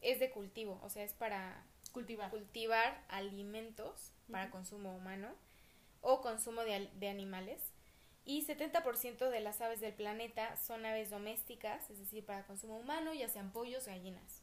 es 0.05 0.19
de 0.19 0.31
cultivo, 0.31 0.79
o 0.83 0.89
sea, 0.89 1.03
es 1.03 1.13
para 1.13 1.65
cultivar, 1.91 2.29
cultivar 2.29 3.03
alimentos 3.09 4.11
para 4.31 4.51
consumo 4.51 4.95
humano 4.95 5.29
o 6.01 6.21
consumo 6.21 6.61
de, 6.61 6.89
de 6.93 7.09
animales. 7.09 7.61
Y 8.23 8.45
70% 8.45 9.29
de 9.29 9.39
las 9.39 9.61
aves 9.61 9.81
del 9.81 9.93
planeta 9.93 10.57
son 10.57 10.85
aves 10.85 11.09
domésticas, 11.09 11.89
es 11.89 11.99
decir, 11.99 12.25
para 12.25 12.45
consumo 12.45 12.77
humano, 12.77 13.13
ya 13.13 13.29
sean 13.29 13.51
pollos 13.51 13.87
o 13.87 13.91
gallinas. 13.91 14.41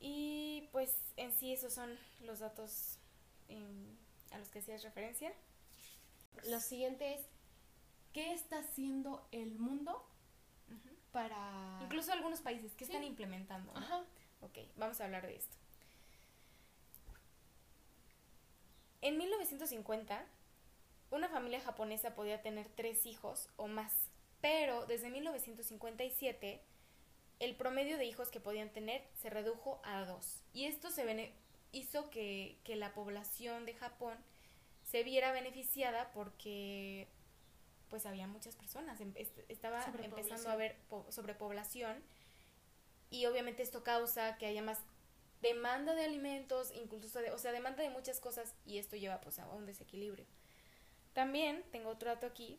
Y 0.00 0.68
pues 0.72 0.96
en 1.16 1.32
sí 1.32 1.52
esos 1.52 1.74
son 1.74 1.98
los 2.20 2.38
datos 2.38 2.98
em, 3.48 3.96
a 4.32 4.38
los 4.38 4.48
que 4.48 4.60
hacías 4.60 4.82
referencia. 4.82 5.32
Lo 6.48 6.60
siguiente 6.60 7.14
es, 7.14 7.20
¿qué 8.12 8.32
está 8.32 8.60
haciendo 8.60 9.26
el 9.30 9.58
mundo 9.58 10.09
para... 11.12 11.80
Incluso 11.82 12.12
algunos 12.12 12.40
países 12.40 12.74
que 12.74 12.84
están 12.84 13.04
implementando. 13.04 13.72
Ajá. 13.76 14.02
Ok, 14.40 14.58
vamos 14.76 15.00
a 15.00 15.04
hablar 15.04 15.26
de 15.26 15.36
esto. 15.36 15.56
En 19.02 19.16
1950 19.16 20.26
una 21.10 21.28
familia 21.28 21.60
japonesa 21.60 22.14
podía 22.14 22.40
tener 22.40 22.68
tres 22.68 23.04
hijos 23.04 23.48
o 23.56 23.66
más, 23.66 23.92
pero 24.40 24.86
desde 24.86 25.10
1957 25.10 26.60
el 27.40 27.56
promedio 27.56 27.98
de 27.98 28.04
hijos 28.04 28.30
que 28.30 28.38
podían 28.38 28.70
tener 28.70 29.02
se 29.20 29.30
redujo 29.30 29.80
a 29.82 30.04
dos. 30.04 30.42
Y 30.52 30.66
esto 30.66 30.90
se 30.90 31.32
hizo 31.72 32.10
que, 32.10 32.58
que 32.64 32.76
la 32.76 32.92
población 32.94 33.66
de 33.66 33.74
Japón 33.74 34.16
se 34.84 35.02
viera 35.02 35.32
beneficiada 35.32 36.12
porque 36.12 37.08
pues 37.90 38.06
había 38.06 38.26
muchas 38.26 38.56
personas, 38.56 39.00
em, 39.00 39.12
estaba 39.48 39.84
empezando 40.02 40.48
a 40.48 40.52
haber 40.52 40.76
sobrepoblación 41.10 42.02
y 43.10 43.26
obviamente 43.26 43.62
esto 43.62 43.82
causa 43.82 44.38
que 44.38 44.46
haya 44.46 44.62
más 44.62 44.78
demanda 45.42 45.94
de 45.94 46.04
alimentos, 46.04 46.72
incluso, 46.74 47.18
o 47.32 47.38
sea, 47.38 47.52
demanda 47.52 47.82
de 47.82 47.90
muchas 47.90 48.20
cosas 48.20 48.54
y 48.64 48.78
esto 48.78 48.96
lleva 48.96 49.20
pues 49.20 49.38
a 49.38 49.48
un 49.48 49.66
desequilibrio. 49.66 50.26
También 51.12 51.64
tengo 51.72 51.90
otro 51.90 52.08
dato 52.08 52.26
aquí 52.26 52.58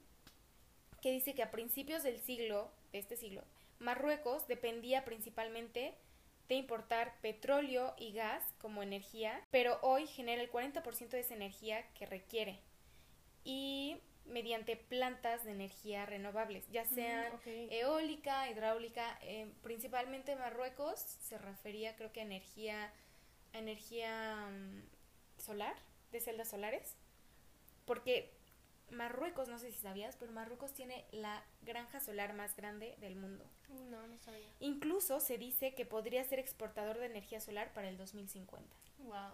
que 1.02 1.12
dice 1.12 1.34
que 1.34 1.44
a 1.44 1.52
principios 1.52 2.04
del 2.04 2.20
siglo, 2.20 2.72
de 2.92 3.00
este 3.00 3.16
siglo, 3.16 3.44
Marruecos 3.80 4.48
dependía 4.48 5.06
principalmente 5.06 5.96
de 6.48 6.56
importar 6.56 7.16
petróleo 7.22 7.96
y 7.98 8.12
gas 8.12 8.44
como 8.60 8.84
energía, 8.84 9.42
pero 9.52 9.80
hoy 9.82 10.06
genera 10.06 10.42
el 10.42 10.52
40% 10.52 11.10
de 11.10 11.22
esa 11.22 11.34
energía 11.34 11.88
que 11.94 12.06
requiere. 12.06 12.60
Y 13.44 13.98
mediante 14.26 14.76
plantas 14.76 15.44
de 15.44 15.52
energía 15.52 16.06
renovables, 16.06 16.70
ya 16.72 16.86
sean 16.86 17.32
eólica, 17.46 18.50
hidráulica, 18.50 19.18
eh, 19.22 19.52
principalmente 19.62 20.36
Marruecos 20.36 21.00
se 21.00 21.38
refería 21.38 21.96
creo 21.96 22.12
que 22.12 22.22
a 22.22 22.24
energía, 22.24 22.92
energía 23.54 24.48
mm, 24.50 25.42
solar, 25.42 25.76
de 26.12 26.20
celdas 26.20 26.50
solares, 26.50 26.96
porque 27.86 28.32
Marruecos, 28.92 29.48
no 29.48 29.58
sé 29.58 29.72
si 29.72 29.80
sabías, 29.80 30.16
pero 30.18 30.32
Marruecos 30.32 30.74
tiene 30.74 31.06
la 31.12 31.44
granja 31.62 32.00
solar 32.00 32.34
más 32.34 32.56
grande 32.56 32.96
del 33.00 33.16
mundo. 33.16 33.46
No, 33.90 34.06
no 34.06 34.18
sabía. 34.20 34.48
Incluso 34.60 35.20
se 35.20 35.38
dice 35.38 35.74
que 35.74 35.86
podría 35.86 36.24
ser 36.26 36.40
exportador 36.40 36.98
de 36.98 37.06
energía 37.06 37.40
solar 37.40 37.74
para 37.74 37.90
el 37.90 37.98
2050. 37.98 38.76
Wow. 39.00 39.32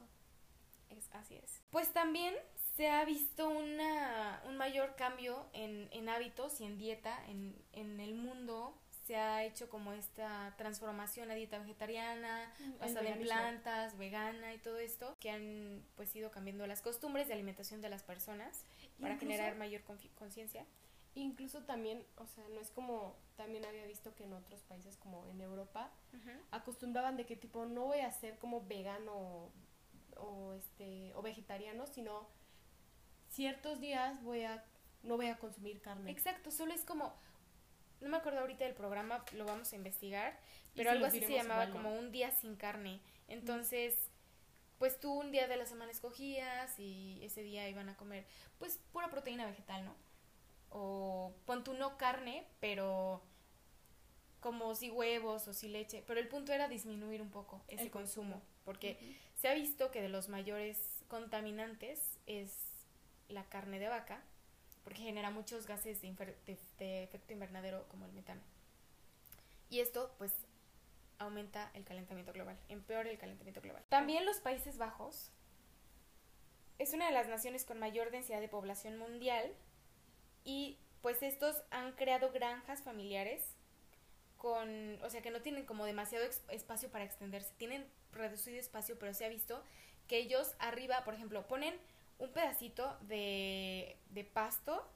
Es, 0.89 1.09
así 1.11 1.35
es. 1.35 1.61
Pues 1.71 1.91
también 1.91 2.35
se 2.77 2.87
ha 2.89 3.03
visto 3.05 3.49
una, 3.49 4.39
un 4.47 4.55
mayor 4.55 4.95
cambio 4.95 5.47
en, 5.53 5.89
en 5.91 6.09
hábitos 6.09 6.61
y 6.61 6.63
en 6.63 6.77
dieta 6.77 7.19
en, 7.27 7.55
en, 7.73 7.99
el 7.99 8.13
mundo. 8.13 8.77
Se 9.07 9.15
ha 9.15 9.43
hecho 9.43 9.67
como 9.67 9.93
esta 9.93 10.53
transformación 10.57 11.31
a 11.31 11.33
dieta 11.33 11.57
vegetariana, 11.57 12.53
mm, 12.59 12.79
basada 12.79 13.09
en 13.09 13.21
plantas, 13.21 13.97
vegana 13.97 14.53
y 14.53 14.59
todo 14.59 14.77
esto, 14.77 15.15
que 15.19 15.31
han 15.31 15.83
pues 15.95 16.15
ido 16.15 16.29
cambiando 16.29 16.67
las 16.67 16.81
costumbres 16.81 17.27
de 17.27 17.33
alimentación 17.33 17.81
de 17.81 17.89
las 17.89 18.03
personas 18.03 18.63
para 19.01 19.17
generar 19.17 19.55
mayor 19.55 19.81
conciencia. 20.15 20.65
Incluso 21.15 21.63
también, 21.63 22.05
o 22.17 22.27
sea, 22.27 22.47
no 22.49 22.59
es 22.59 22.69
como 22.69 23.15
también 23.37 23.65
había 23.65 23.85
visto 23.85 24.13
que 24.13 24.25
en 24.25 24.33
otros 24.33 24.61
países 24.63 24.97
como 24.97 25.25
en 25.29 25.41
Europa 25.41 25.89
acostumbraban 26.51 27.17
de 27.17 27.25
que 27.25 27.35
tipo 27.35 27.65
no 27.65 27.85
voy 27.85 28.01
a 28.01 28.11
ser 28.11 28.37
como 28.37 28.67
vegano 28.67 29.49
o 30.17 30.53
este 30.53 31.13
o 31.15 31.23
vegetariano, 31.23 31.87
sino 31.87 32.27
ciertos 33.37 33.79
días 33.79 34.21
voy 34.23 34.43
a 34.43 34.63
no 35.03 35.15
voy 35.15 35.27
a 35.27 35.37
consumir 35.37 35.79
carne. 35.79 36.09
Exacto, 36.09 36.49
solo 36.49 36.73
es 36.73 36.83
como 36.83 37.13
no 38.01 38.09
me 38.09 38.17
acuerdo 38.17 38.39
ahorita 38.39 38.65
del 38.65 38.73
programa, 38.73 39.23
lo 39.33 39.45
vamos 39.45 39.71
a 39.71 39.75
investigar, 39.75 40.39
pero 40.75 40.91
algo 40.91 41.05
así 41.05 41.19
se 41.19 41.33
llamaba 41.33 41.69
como 41.69 41.93
un 41.93 42.11
día 42.11 42.31
sin 42.31 42.55
carne. 42.55 42.99
Entonces, 43.27 43.93
pues 44.79 44.99
tú 44.99 45.13
un 45.13 45.31
día 45.31 45.47
de 45.47 45.55
la 45.55 45.65
semana 45.65 45.91
escogías 45.91 46.79
y 46.79 47.19
ese 47.23 47.43
día 47.43 47.69
iban 47.69 47.89
a 47.89 47.95
comer 47.95 48.25
pues 48.57 48.79
pura 48.91 49.09
proteína 49.09 49.45
vegetal, 49.45 49.85
¿no? 49.85 49.95
O 50.69 51.33
pon 51.45 51.63
tu 51.63 51.73
no 51.73 51.97
carne, 51.97 52.45
pero 52.59 53.21
como 54.39 54.73
si 54.75 54.89
huevos 54.89 55.47
o 55.47 55.53
si 55.53 55.67
leche, 55.67 56.03
pero 56.07 56.19
el 56.19 56.27
punto 56.27 56.53
era 56.53 56.67
disminuir 56.67 57.21
un 57.21 57.29
poco 57.29 57.63
ese 57.67 57.89
consumo, 57.91 58.41
porque 58.65 59.17
se 59.35 59.47
ha 59.47 59.53
visto 59.53 59.91
que 59.91 60.01
de 60.01 60.09
los 60.09 60.27
mayores 60.27 61.03
contaminantes 61.07 62.17
es 62.25 62.66
la 63.29 63.43
carne 63.45 63.79
de 63.79 63.87
vaca, 63.87 64.21
porque 64.83 65.01
genera 65.01 65.31
muchos 65.31 65.67
gases 65.67 66.01
de, 66.01 67.03
efecto 67.03 67.33
invernadero 67.33 67.87
como 67.89 68.05
el 68.05 68.13
metano. 68.13 68.41
Y 69.69 69.79
esto, 69.79 70.13
pues, 70.17 70.33
aumenta 71.19 71.71
el 71.73 71.83
calentamiento 71.83 72.31
global, 72.31 72.57
empeora 72.69 73.09
el 73.09 73.17
calentamiento 73.17 73.61
global. 73.61 73.83
También 73.89 74.25
los 74.25 74.39
Países 74.39 74.77
Bajos 74.77 75.31
es 76.79 76.93
una 76.93 77.07
de 77.07 77.11
las 77.11 77.27
naciones 77.27 77.65
con 77.65 77.79
mayor 77.79 78.11
densidad 78.11 78.39
de 78.39 78.47
población 78.47 78.97
mundial 78.97 79.51
y 80.43 80.77
pues 81.01 81.23
estos 81.23 81.55
han 81.71 81.93
creado 81.93 82.31
granjas 82.31 82.81
familiares 82.81 83.43
con, 84.37 85.01
o 85.03 85.09
sea, 85.09 85.21
que 85.21 85.31
no 85.31 85.41
tienen 85.41 85.65
como 85.65 85.85
demasiado 85.85 86.25
espacio 86.49 86.89
para 86.89 87.03
extenderse, 87.03 87.51
tienen 87.57 87.85
reducido 88.11 88.59
espacio, 88.59 88.97
pero 88.99 89.13
se 89.13 89.25
ha 89.25 89.29
visto 89.29 89.63
que 90.07 90.17
ellos 90.17 90.53
arriba, 90.59 91.03
por 91.03 91.15
ejemplo, 91.15 91.47
ponen 91.47 91.75
un 92.19 92.31
pedacito 92.31 92.97
de, 93.01 93.97
de 94.09 94.23
pasto 94.23 94.87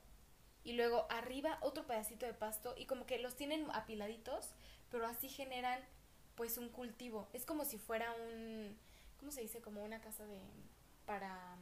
y 0.64 0.74
luego 0.74 1.08
arriba 1.10 1.58
otro 1.62 1.86
pedacito 1.86 2.26
de 2.26 2.34
pasto 2.34 2.74
y 2.78 2.86
como 2.86 3.06
que 3.06 3.20
los 3.20 3.36
tienen 3.36 3.68
apiladitos, 3.74 4.50
pero 4.90 5.08
así 5.08 5.30
generan 5.30 5.82
pues 6.36 6.58
un 6.58 6.70
cultivo. 6.70 7.28
Es 7.34 7.46
como 7.46 7.66
si 7.66 7.78
fuera 7.78 8.12
un, 8.14 8.78
¿cómo 9.20 9.32
se 9.32 9.42
dice? 9.42 9.62
Como 9.62 9.84
una 9.84 10.02
casa 10.02 10.26
de, 10.26 10.40
para, 11.06 11.56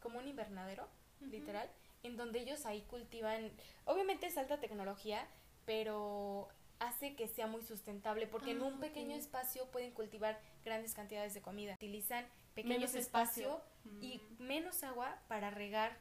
como 0.00 0.18
un 0.18 0.28
invernadero, 0.28 0.88
literal, 1.20 1.70
en 2.02 2.16
donde 2.16 2.40
ellos 2.40 2.66
ahí 2.66 2.82
cultivan, 2.82 3.50
obviamente 3.84 4.26
es 4.26 4.36
alta 4.36 4.60
tecnología, 4.60 5.26
pero 5.64 6.48
hace 6.78 7.16
que 7.16 7.26
sea 7.26 7.46
muy 7.46 7.62
sustentable 7.62 8.26
porque 8.26 8.50
en 8.50 8.62
un 8.62 8.74
ah, 8.74 8.80
pequeño 8.80 9.16
espacio 9.16 9.66
pueden 9.70 9.92
cultivar 9.92 10.38
grandes 10.64 10.94
cantidades 10.94 11.34
de 11.34 11.40
comida. 11.40 11.74
Utilizan 11.74 12.26
pequeños 12.56 12.94
espacios 12.96 13.60
y 14.00 14.18
mm. 14.18 14.42
menos 14.42 14.82
agua 14.82 15.16
para 15.28 15.50
regar 15.50 15.96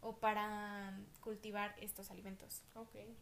o 0.00 0.18
para 0.18 0.96
cultivar 1.20 1.74
estos 1.80 2.10
alimentos. 2.10 2.62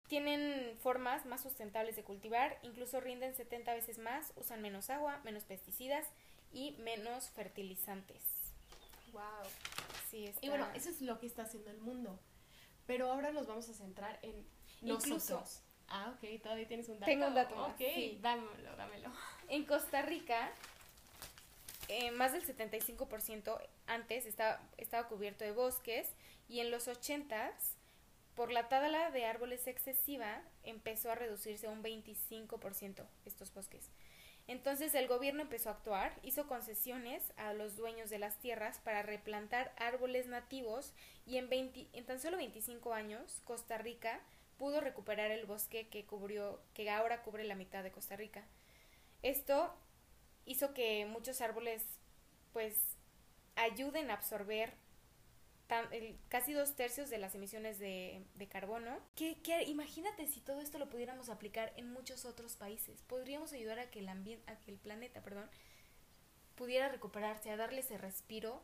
Tienen 0.08 0.76
formas 0.80 1.24
más 1.24 1.40
sustentables 1.40 1.96
de 1.96 2.02
cultivar, 2.02 2.58
incluso 2.62 3.00
rinden 3.00 3.34
70 3.34 3.72
veces 3.72 3.98
más, 3.98 4.34
usan 4.36 4.60
menos 4.60 4.90
agua, 4.90 5.20
menos 5.24 5.44
pesticidas 5.44 6.06
y 6.52 6.72
menos 6.72 7.30
fertilizantes. 7.30 8.22
Wow. 9.12 9.22
Sí, 10.10 10.30
Y 10.42 10.48
bueno, 10.48 10.68
eso 10.74 10.90
es 10.90 11.00
lo 11.00 11.18
que 11.18 11.26
está 11.26 11.42
haciendo 11.42 11.70
el 11.70 11.78
mundo. 11.78 12.18
Pero 12.86 13.10
ahora 13.10 13.32
nos 13.32 13.46
vamos 13.46 13.68
a 13.68 13.72
centrar 13.72 14.18
en 14.22 14.44
nosotros. 14.82 15.62
Ah, 15.88 16.12
ok, 16.14 16.42
todavía 16.42 16.66
tienes 16.66 16.88
un 16.88 16.98
dato. 16.98 17.06
Tengo 17.06 17.28
un 17.28 17.34
dato. 17.34 17.66
Ok, 17.66 17.80
dámelo, 18.20 18.76
dámelo. 18.76 19.10
En 19.48 19.64
Costa 19.64 20.02
Rica, 20.02 20.50
eh, 21.88 22.10
más 22.10 22.32
del 22.32 22.44
75% 22.46 23.60
antes 23.86 24.26
estaba, 24.26 24.60
estaba 24.76 25.08
cubierto 25.08 25.44
de 25.44 25.52
bosques 25.52 26.08
y 26.48 26.60
en 26.60 26.70
los 26.70 26.88
80 26.88 27.52
por 28.34 28.50
la 28.50 28.68
tala 28.68 29.10
de 29.10 29.24
árboles 29.26 29.66
excesiva 29.66 30.42
empezó 30.64 31.10
a 31.10 31.14
reducirse 31.14 31.68
un 31.68 31.82
25% 31.82 33.06
estos 33.24 33.54
bosques. 33.54 33.90
Entonces 34.46 34.94
el 34.94 35.08
gobierno 35.08 35.42
empezó 35.42 35.70
a 35.70 35.72
actuar, 35.72 36.12
hizo 36.22 36.46
concesiones 36.46 37.32
a 37.36 37.54
los 37.54 37.76
dueños 37.76 38.10
de 38.10 38.18
las 38.18 38.38
tierras 38.38 38.78
para 38.80 39.02
replantar 39.02 39.72
árboles 39.78 40.26
nativos 40.26 40.92
y 41.26 41.38
en, 41.38 41.48
en 41.50 42.04
tan 42.04 42.20
solo 42.20 42.36
25 42.36 42.92
años 42.92 43.40
Costa 43.44 43.78
Rica 43.78 44.20
pudo 44.58 44.80
recuperar 44.80 45.30
el 45.30 45.46
bosque 45.46 45.88
que 45.88 46.04
cubrió 46.04 46.60
que 46.74 46.90
ahora 46.90 47.22
cubre 47.22 47.44
la 47.44 47.54
mitad 47.54 47.82
de 47.82 47.92
Costa 47.92 48.16
Rica. 48.16 48.44
Esto 49.22 49.74
hizo 50.46 50.74
que 50.74 51.06
muchos 51.06 51.40
árboles 51.40 51.82
pues 52.52 52.96
ayuden 53.56 54.10
a 54.10 54.14
absorber 54.14 54.74
casi 56.28 56.52
dos 56.52 56.74
tercios 56.76 57.10
de 57.10 57.18
las 57.18 57.34
emisiones 57.34 57.78
de, 57.78 58.24
carbono. 58.50 58.98
Que, 59.16 59.64
imagínate 59.66 60.26
si 60.26 60.40
todo 60.40 60.60
esto 60.60 60.78
lo 60.78 60.88
pudiéramos 60.88 61.28
aplicar 61.28 61.72
en 61.76 61.92
muchos 61.92 62.24
otros 62.24 62.56
países. 62.56 63.02
Podríamos 63.02 63.52
ayudar 63.52 63.78
a 63.78 63.90
que 63.90 64.00
el 64.00 64.08
ambiente, 64.08 64.50
a 64.50 64.56
que 64.60 64.70
el 64.70 64.78
planeta, 64.78 65.22
perdón, 65.22 65.48
pudiera 66.54 66.88
recuperarse, 66.88 67.50
a 67.50 67.56
darle 67.56 67.80
ese 67.80 67.98
respiro 67.98 68.62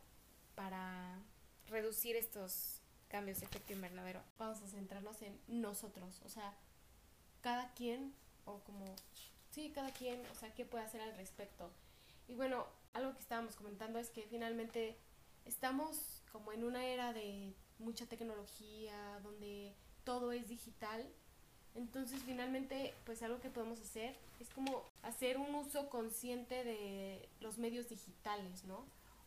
para 0.55 1.19
reducir 1.67 2.17
estos 2.17 2.81
cambios 3.09 3.41
de 3.41 3.47
efecto 3.47 3.73
invernadero. 3.73 4.23
Vamos 4.39 4.63
a 4.63 4.69
centrarnos 4.69 5.21
en 5.23 5.41
nosotros, 5.49 6.21
o 6.25 6.29
sea, 6.29 6.55
cada 7.41 7.73
quien, 7.75 8.15
o 8.45 8.61
como, 8.61 8.95
sí, 9.51 9.71
cada 9.75 9.93
quien, 9.93 10.23
o 10.27 10.35
sea, 10.35 10.53
qué 10.55 10.65
puede 10.65 10.85
hacer 10.85 11.01
al 11.01 11.17
respecto. 11.17 11.71
Y 12.29 12.35
bueno, 12.35 12.67
algo 12.93 13.13
que 13.15 13.21
estábamos 13.21 13.57
comentando 13.57 13.99
es 13.99 14.11
que 14.11 14.23
finalmente 14.27 14.97
estamos 15.45 16.23
como 16.33 16.53
en 16.53 16.65
una 16.65 16.85
era 16.85 17.13
de 17.13 17.55
mucha 17.79 18.07
tecnología, 18.07 19.21
donde 19.23 19.75
todo 20.05 20.33
es 20.33 20.49
digital. 20.49 21.07
Entonces, 21.75 22.23
finalmente, 22.25 22.95
pues 23.05 23.23
algo 23.23 23.41
que 23.41 23.51
podemos 23.51 23.81
hacer 23.81 24.17
es 24.41 24.49
como 24.51 24.83
hacer 25.03 25.39
un 25.39 25.55
uso 25.55 25.89
consciente 25.89 26.65
de 26.65 27.29
los 27.41 27.59
medios 27.59 27.89
digitales, 27.89 28.65
¿no? 28.65 28.85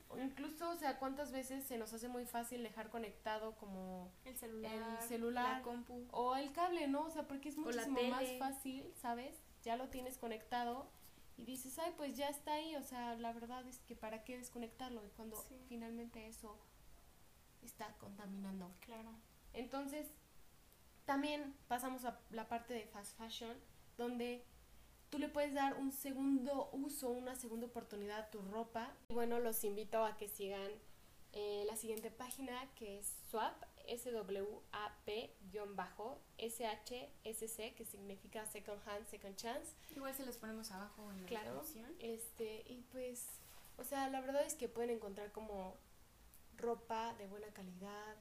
O 0.10 0.18
incluso, 0.20 0.70
o 0.70 0.76
sea, 0.76 1.00
cuántas 1.00 1.32
veces 1.32 1.64
se 1.64 1.78
nos 1.78 1.94
hace 1.94 2.08
muy 2.08 2.26
fácil 2.26 2.62
dejar 2.62 2.90
conectado 2.90 3.54
como 3.56 4.12
El 4.26 4.38
celular, 4.38 4.98
el 5.02 5.08
celular 5.08 5.58
la 5.58 5.64
compu. 5.64 6.06
o 6.12 6.36
el 6.36 6.52
cable, 6.52 6.88
¿no? 6.88 7.06
O 7.06 7.10
sea, 7.10 7.28
porque 7.28 7.50
es 7.50 7.58
muchísimo 7.58 8.02
más 8.10 8.30
fácil, 8.38 8.86
¿sabes? 9.02 9.34
Ya 9.64 9.76
lo 9.78 9.90
tienes 9.90 10.18
conectado 10.18 10.88
y 11.38 11.46
dices, 11.46 11.80
ay, 11.80 11.94
pues 11.98 12.16
ya 12.18 12.30
está 12.30 12.54
ahí. 12.54 12.76
O 12.76 12.84
sea, 12.84 13.16
la 13.16 13.32
verdad 13.34 13.66
es 13.68 13.80
que 13.80 13.96
para 13.96 14.24
qué 14.24 14.38
desconectarlo 14.38 15.04
y 15.06 15.10
cuando 15.12 15.38
Sí. 15.48 15.56
finalmente 15.68 16.28
eso 16.28 16.58
está 17.62 17.94
contaminando. 17.98 18.72
Claro. 18.82 19.10
Entonces, 19.54 20.08
también 21.06 21.56
pasamos 21.68 22.06
a 22.06 22.20
la 22.32 22.48
parte 22.48 22.74
de 22.74 22.86
fast 22.88 23.18
fashion, 23.18 23.56
donde 23.98 24.46
tú 25.10 25.20
le 25.20 25.30
puedes 25.30 25.54
dar 25.54 25.76
un 25.76 25.92
segundo 25.92 26.70
uso, 26.74 27.10
una 27.10 27.36
segunda 27.36 27.68
oportunidad 27.68 28.20
a 28.20 28.32
tu 28.32 28.42
ropa. 28.42 28.92
Y 29.10 29.14
bueno, 29.14 29.40
los 29.40 29.64
invito 29.64 30.04
a 30.04 30.18
que 30.18 30.28
sigan 30.28 30.72
eh, 31.34 31.64
la 31.68 31.76
siguiente 31.76 32.12
página 32.12 32.70
que 32.76 33.00
es 33.00 33.08
Swap, 33.30 33.64
S-W-A-P-SHSC, 33.88 35.34
que 37.76 37.86
significa 37.86 38.46
Second 38.46 38.82
Hand, 38.88 39.08
Second 39.08 39.36
Chance. 39.36 39.76
Igual 39.96 40.14
se 40.16 40.26
los 40.26 40.38
ponemos 40.38 40.72
abajo 40.72 41.12
en 41.12 41.22
la 41.22 41.28
Claro. 41.28 41.56
descripción. 41.60 41.96
Este, 42.00 42.64
y 42.68 42.82
pues, 42.92 43.28
o 43.78 43.84
sea, 43.84 44.10
la 44.10 44.22
verdad 44.22 44.44
es 44.46 44.56
que 44.56 44.70
pueden 44.70 44.90
encontrar 44.92 45.32
como 45.32 45.78
ropa 46.58 47.14
de 47.16 47.28
buena 47.28 47.48
calidad, 47.54 48.16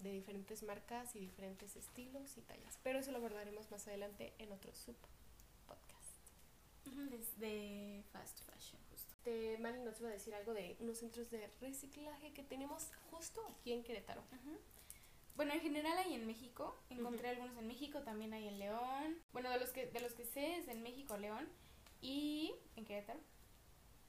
de 0.00 0.12
diferentes 0.12 0.62
marcas 0.62 1.14
y 1.16 1.20
diferentes 1.20 1.74
estilos 1.76 2.36
y 2.38 2.42
tallas. 2.42 2.78
Pero 2.84 3.00
eso 3.00 3.10
lo 3.10 3.18
abordaremos 3.18 3.68
más 3.70 3.86
adelante 3.88 4.32
en 4.38 4.52
otro 4.52 4.72
sub 4.74 4.96
podcast. 5.66 5.96
De 7.38 8.02
fast 8.12 8.40
fashion, 8.44 8.80
justo. 8.90 9.08
Este, 9.18 9.58
Mari 9.58 9.80
nos 9.80 9.98
iba 10.00 10.08
a 10.08 10.12
decir 10.12 10.34
algo 10.34 10.54
de 10.54 10.76
unos 10.80 10.98
centros 10.98 11.30
de 11.30 11.46
reciclaje 11.60 12.32
que 12.32 12.42
tenemos 12.44 12.90
justo 13.10 13.44
aquí 13.48 13.72
en 13.72 13.82
Querétaro. 13.82 14.22
Ujú. 14.32 14.56
Bueno, 15.38 15.54
en 15.54 15.60
general 15.60 15.96
hay 15.98 16.14
en 16.14 16.26
México. 16.26 16.76
Encontré 16.90 17.28
algunos 17.30 17.56
en 17.56 17.66
México, 17.66 18.02
también 18.02 18.34
hay 18.34 18.46
en 18.48 18.58
León. 18.58 19.16
Bueno, 19.32 19.48
de 19.50 19.58
los 19.58 19.70
que 19.70 19.86
de 19.86 20.00
los 20.00 20.12
que 20.12 20.24
sé 20.26 20.56
es 20.58 20.68
en 20.68 20.82
México, 20.82 21.16
León 21.16 21.48
y 22.02 22.52
en 22.76 22.84
Querétaro. 22.84 23.20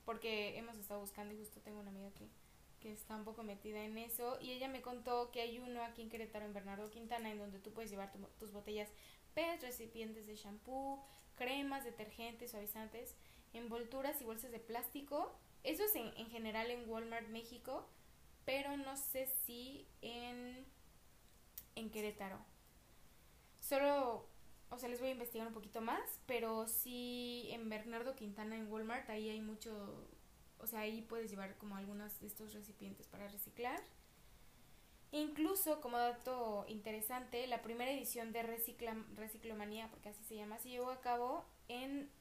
Porque 0.06 0.58
hemos 0.58 0.76
estado 0.78 1.00
buscando 1.02 1.34
y 1.34 1.38
justo 1.38 1.62
tengo 1.62 1.80
una 1.80 1.92
amiga 1.92 2.10
que, 2.16 2.28
que 2.80 2.92
está 2.92 3.16
un 3.16 3.26
poco 3.26 3.44
metida 3.44 3.84
en 3.84 3.98
eso. 3.98 4.40
Y 4.42 4.52
ella 4.52 4.68
me 4.68 4.82
contó 4.82 5.30
que 5.32 5.42
hay 5.42 5.60
uno 5.60 5.84
aquí 5.84 6.02
en 6.02 6.10
Querétaro, 6.10 6.46
en 6.46 6.54
Bernardo 6.54 6.90
Quintana, 6.90 7.32
en 7.32 7.38
donde 7.38 7.60
tú 7.60 7.72
puedes 7.74 7.92
llevar 7.92 8.12
tu- 8.12 8.20
tus 8.40 8.52
botellas 8.52 8.90
PET, 9.36 9.62
recipientes 9.62 10.26
de 10.26 10.36
shampoo, 10.36 11.04
cremas, 11.36 11.84
detergentes, 11.84 12.52
suavizantes, 12.52 13.16
envolturas 13.54 14.20
y 14.22 14.26
bolsas 14.26 14.52
de 14.52 14.60
plástico. 14.60 15.32
Eso 15.64 15.84
es 15.84 15.96
en, 15.96 16.12
en 16.18 16.30
general 16.32 16.72
en 16.72 16.90
Walmart 16.90 17.28
México, 17.28 17.88
pero 18.46 18.78
no 18.78 18.98
sé 18.98 19.28
si 19.46 19.86
en 21.80 21.90
Querétaro. 21.90 22.40
Solo, 23.60 24.28
o 24.70 24.78
sea, 24.78 24.90
les 24.90 25.00
voy 25.00 25.10
a 25.10 25.14
investigar 25.14 25.48
un 25.48 25.54
poquito 25.54 25.82
más, 25.82 26.20
pero 26.26 26.68
sí 26.68 27.48
en 27.52 27.70
Bernardo 27.70 28.16
Quintana, 28.16 28.56
en 28.56 28.72
Walmart, 28.72 29.10
ahí 29.10 29.30
hay 29.30 29.42
mucho, 29.42 30.08
o 30.60 30.68
sea, 30.68 30.82
ahí 30.82 31.02
puedes 31.02 31.30
llevar 31.30 31.58
como 31.58 31.76
algunos 31.76 32.20
de 32.20 32.28
estos 32.28 32.54
recipientes 32.54 33.08
para 33.08 33.28
reciclar. 33.28 33.82
Incluso, 35.12 35.82
como 35.82 35.98
dato 35.98 36.66
interesante, 36.68 37.48
la 37.48 37.64
primera 37.64 37.92
edición 37.92 38.32
de 38.32 38.44
Recicla, 38.44 38.96
Reciclomanía, 39.16 39.90
porque 39.90 40.10
así 40.10 40.24
se 40.24 40.36
llama, 40.36 40.60
se 40.60 40.70
llevó 40.70 40.92
a 40.92 41.02
cabo 41.02 41.46
en, 41.68 42.12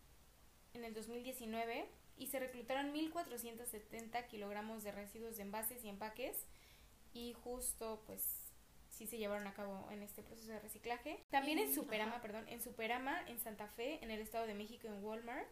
en 0.73 0.85
el 0.85 0.95
2019 0.95 1.87
y 2.17 2.27
se 2.29 2.41
reclutaron 2.41 2.95
1.470 2.95 4.27
kilogramos 4.27 4.85
de 4.85 4.93
residuos 4.93 5.37
de 5.37 5.43
envases 5.43 5.85
y 5.85 5.89
empaques 5.89 6.47
y 7.13 7.35
justo 7.35 8.03
pues 8.07 8.48
sí 8.99 9.07
se 9.07 9.17
llevaron 9.17 9.47
a 9.47 9.55
cabo 9.55 9.89
en 9.93 10.03
este 10.03 10.25
proceso 10.25 10.51
de 10.51 10.59
reciclaje. 10.59 11.25
También 11.31 11.61
en 11.61 11.73
Superama, 11.73 12.15
ajá. 12.15 12.23
perdón, 12.23 12.49
en 12.49 12.61
Superama, 12.61 13.23
en 13.29 13.39
Santa 13.39 13.69
Fe, 13.69 14.03
en 14.03 14.11
el 14.11 14.21
Estado 14.21 14.47
de 14.47 14.55
México, 14.55 14.89
en 14.89 15.05
Walmart, 15.05 15.47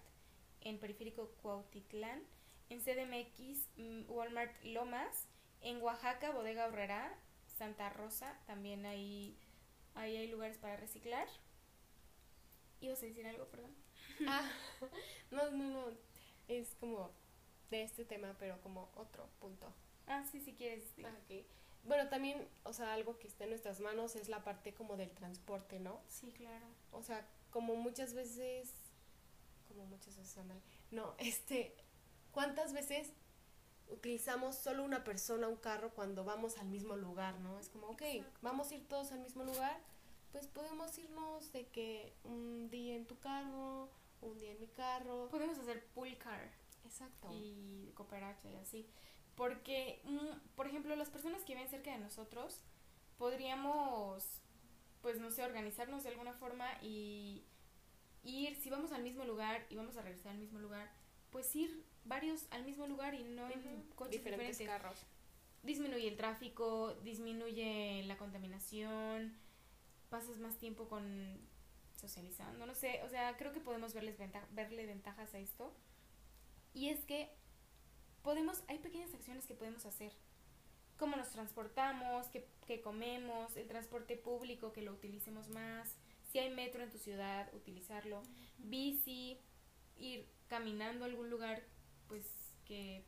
en 0.62 0.78
Periférico 0.80 1.30
Cuautitlán, 1.42 2.24
en 2.70 2.80
CDMX, 2.80 3.68
mm, 3.76 4.10
Walmart 4.10 4.52
Lomas, 4.64 5.28
en 5.60 5.80
Oaxaca, 5.80 6.32
Bodega 6.32 6.66
Horrera, 6.66 7.16
Santa 7.46 7.88
Rosa, 7.88 8.36
también 8.46 8.84
ahí, 8.84 9.38
ahí 9.94 10.16
hay 10.16 10.28
lugares 10.28 10.58
para 10.58 10.76
reciclar. 10.76 11.28
¿Ibas 12.80 13.00
a 13.02 13.06
decir 13.06 13.26
algo, 13.28 13.46
perdón? 13.46 13.74
Ah, 14.26 14.50
no, 15.30 15.50
no, 15.52 15.70
no. 15.70 15.96
Es 16.48 16.74
como 16.80 17.10
de 17.70 17.84
este 17.84 18.04
tema, 18.04 18.34
pero 18.40 18.60
como 18.60 18.90
otro 18.96 19.28
punto. 19.38 19.72
Ah, 20.08 20.24
sí, 20.30 20.40
si 20.40 20.52
quieres. 20.52 20.84
sí. 20.96 21.04
Ah, 21.04 21.14
ok. 21.24 21.46
Bueno, 21.86 22.08
también, 22.08 22.48
o 22.64 22.72
sea, 22.72 22.94
algo 22.94 23.18
que 23.18 23.28
está 23.28 23.44
en 23.44 23.50
nuestras 23.50 23.80
manos 23.80 24.16
es 24.16 24.28
la 24.28 24.42
parte 24.42 24.74
como 24.74 24.96
del 24.96 25.10
transporte, 25.10 25.78
¿no? 25.78 26.00
Sí, 26.08 26.32
claro. 26.32 26.66
O 26.90 27.02
sea, 27.02 27.26
como 27.50 27.76
muchas 27.76 28.14
veces, 28.14 28.72
como 29.68 29.86
muchas 29.86 30.16
veces, 30.16 30.44
no, 30.90 31.14
este, 31.18 31.74
¿cuántas 32.32 32.72
veces 32.72 33.12
utilizamos 33.88 34.56
solo 34.56 34.82
una 34.84 35.04
persona 35.04 35.48
un 35.48 35.56
carro 35.56 35.90
cuando 35.94 36.24
vamos 36.24 36.58
al 36.58 36.66
mismo 36.66 36.96
lugar, 36.96 37.38
¿no? 37.40 37.58
Es 37.58 37.68
como, 37.68 37.88
ok, 37.88 38.02
Exacto. 38.02 38.38
vamos 38.42 38.70
a 38.70 38.74
ir 38.74 38.88
todos 38.88 39.12
al 39.12 39.20
mismo 39.20 39.44
lugar, 39.44 39.80
pues 40.32 40.48
podemos 40.48 40.98
irnos 40.98 41.52
de 41.52 41.68
que 41.68 42.12
un 42.24 42.68
día 42.68 42.96
en 42.96 43.06
tu 43.06 43.18
carro, 43.20 43.88
un 44.22 44.38
día 44.38 44.50
en 44.52 44.60
mi 44.60 44.68
carro. 44.68 45.28
Podemos 45.30 45.58
hacer 45.58 45.84
pool 45.94 46.16
car. 46.18 46.50
Exacto. 46.84 47.28
y 47.32 47.90
cooperacha 47.94 48.48
y 48.50 48.56
así. 48.56 48.86
Porque, 49.36 50.00
mm, 50.04 50.54
por 50.56 50.66
ejemplo, 50.66 50.96
las 50.96 51.10
personas 51.10 51.44
que 51.44 51.54
viven 51.54 51.68
cerca 51.68 51.92
de 51.92 51.98
nosotros, 51.98 52.60
podríamos, 53.18 54.24
pues 55.02 55.20
no 55.20 55.30
sé, 55.30 55.44
organizarnos 55.44 56.02
de 56.02 56.10
alguna 56.10 56.32
forma 56.34 56.66
y 56.82 57.44
ir, 58.24 58.56
si 58.56 58.70
vamos 58.70 58.92
al 58.92 59.02
mismo 59.02 59.24
lugar 59.24 59.66
y 59.70 59.76
vamos 59.76 59.96
a 59.96 60.02
regresar 60.02 60.32
al 60.32 60.38
mismo 60.38 60.58
lugar, 60.58 60.90
pues 61.30 61.54
ir 61.54 61.84
varios 62.04 62.46
al 62.50 62.64
mismo 62.64 62.86
lugar 62.86 63.14
y 63.14 63.24
no 63.24 63.50
en 63.50 63.82
coches 63.94 64.12
diferentes 64.22 64.58
diferentes. 64.58 64.66
carros. 64.66 65.06
Disminuye 65.62 66.08
el 66.08 66.16
tráfico, 66.16 66.94
disminuye 67.02 68.04
la 68.06 68.16
contaminación, 68.16 69.36
pasas 70.08 70.38
más 70.38 70.56
tiempo 70.58 70.88
con 70.88 71.38
socializando, 71.96 72.66
no 72.66 72.74
sé, 72.74 73.00
o 73.04 73.08
sea, 73.08 73.36
creo 73.36 73.52
que 73.52 73.60
podemos 73.60 73.92
verles 73.94 74.18
venta- 74.18 74.46
verle 74.52 74.86
ventajas 74.86 75.34
a 75.34 75.38
esto. 75.38 75.72
Y 76.74 76.88
es 76.90 77.04
que 77.04 77.30
podemos, 78.26 78.64
hay 78.66 78.78
pequeñas 78.78 79.14
acciones 79.14 79.46
que 79.46 79.54
podemos 79.54 79.86
hacer. 79.86 80.12
Cómo 80.98 81.14
nos 81.16 81.30
transportamos, 81.30 82.26
qué, 82.26 82.48
qué 82.66 82.80
comemos, 82.80 83.56
el 83.56 83.68
transporte 83.68 84.16
público, 84.16 84.72
que 84.72 84.82
lo 84.82 84.92
utilicemos 84.92 85.48
más. 85.48 85.94
Si 86.32 86.40
hay 86.40 86.50
metro 86.50 86.82
en 86.82 86.90
tu 86.90 86.98
ciudad, 86.98 87.48
utilizarlo. 87.54 88.20
Bici, 88.58 89.38
ir 89.96 90.26
caminando 90.48 91.04
a 91.04 91.08
algún 91.08 91.30
lugar, 91.30 91.62
pues 92.08 92.26
que 92.64 93.04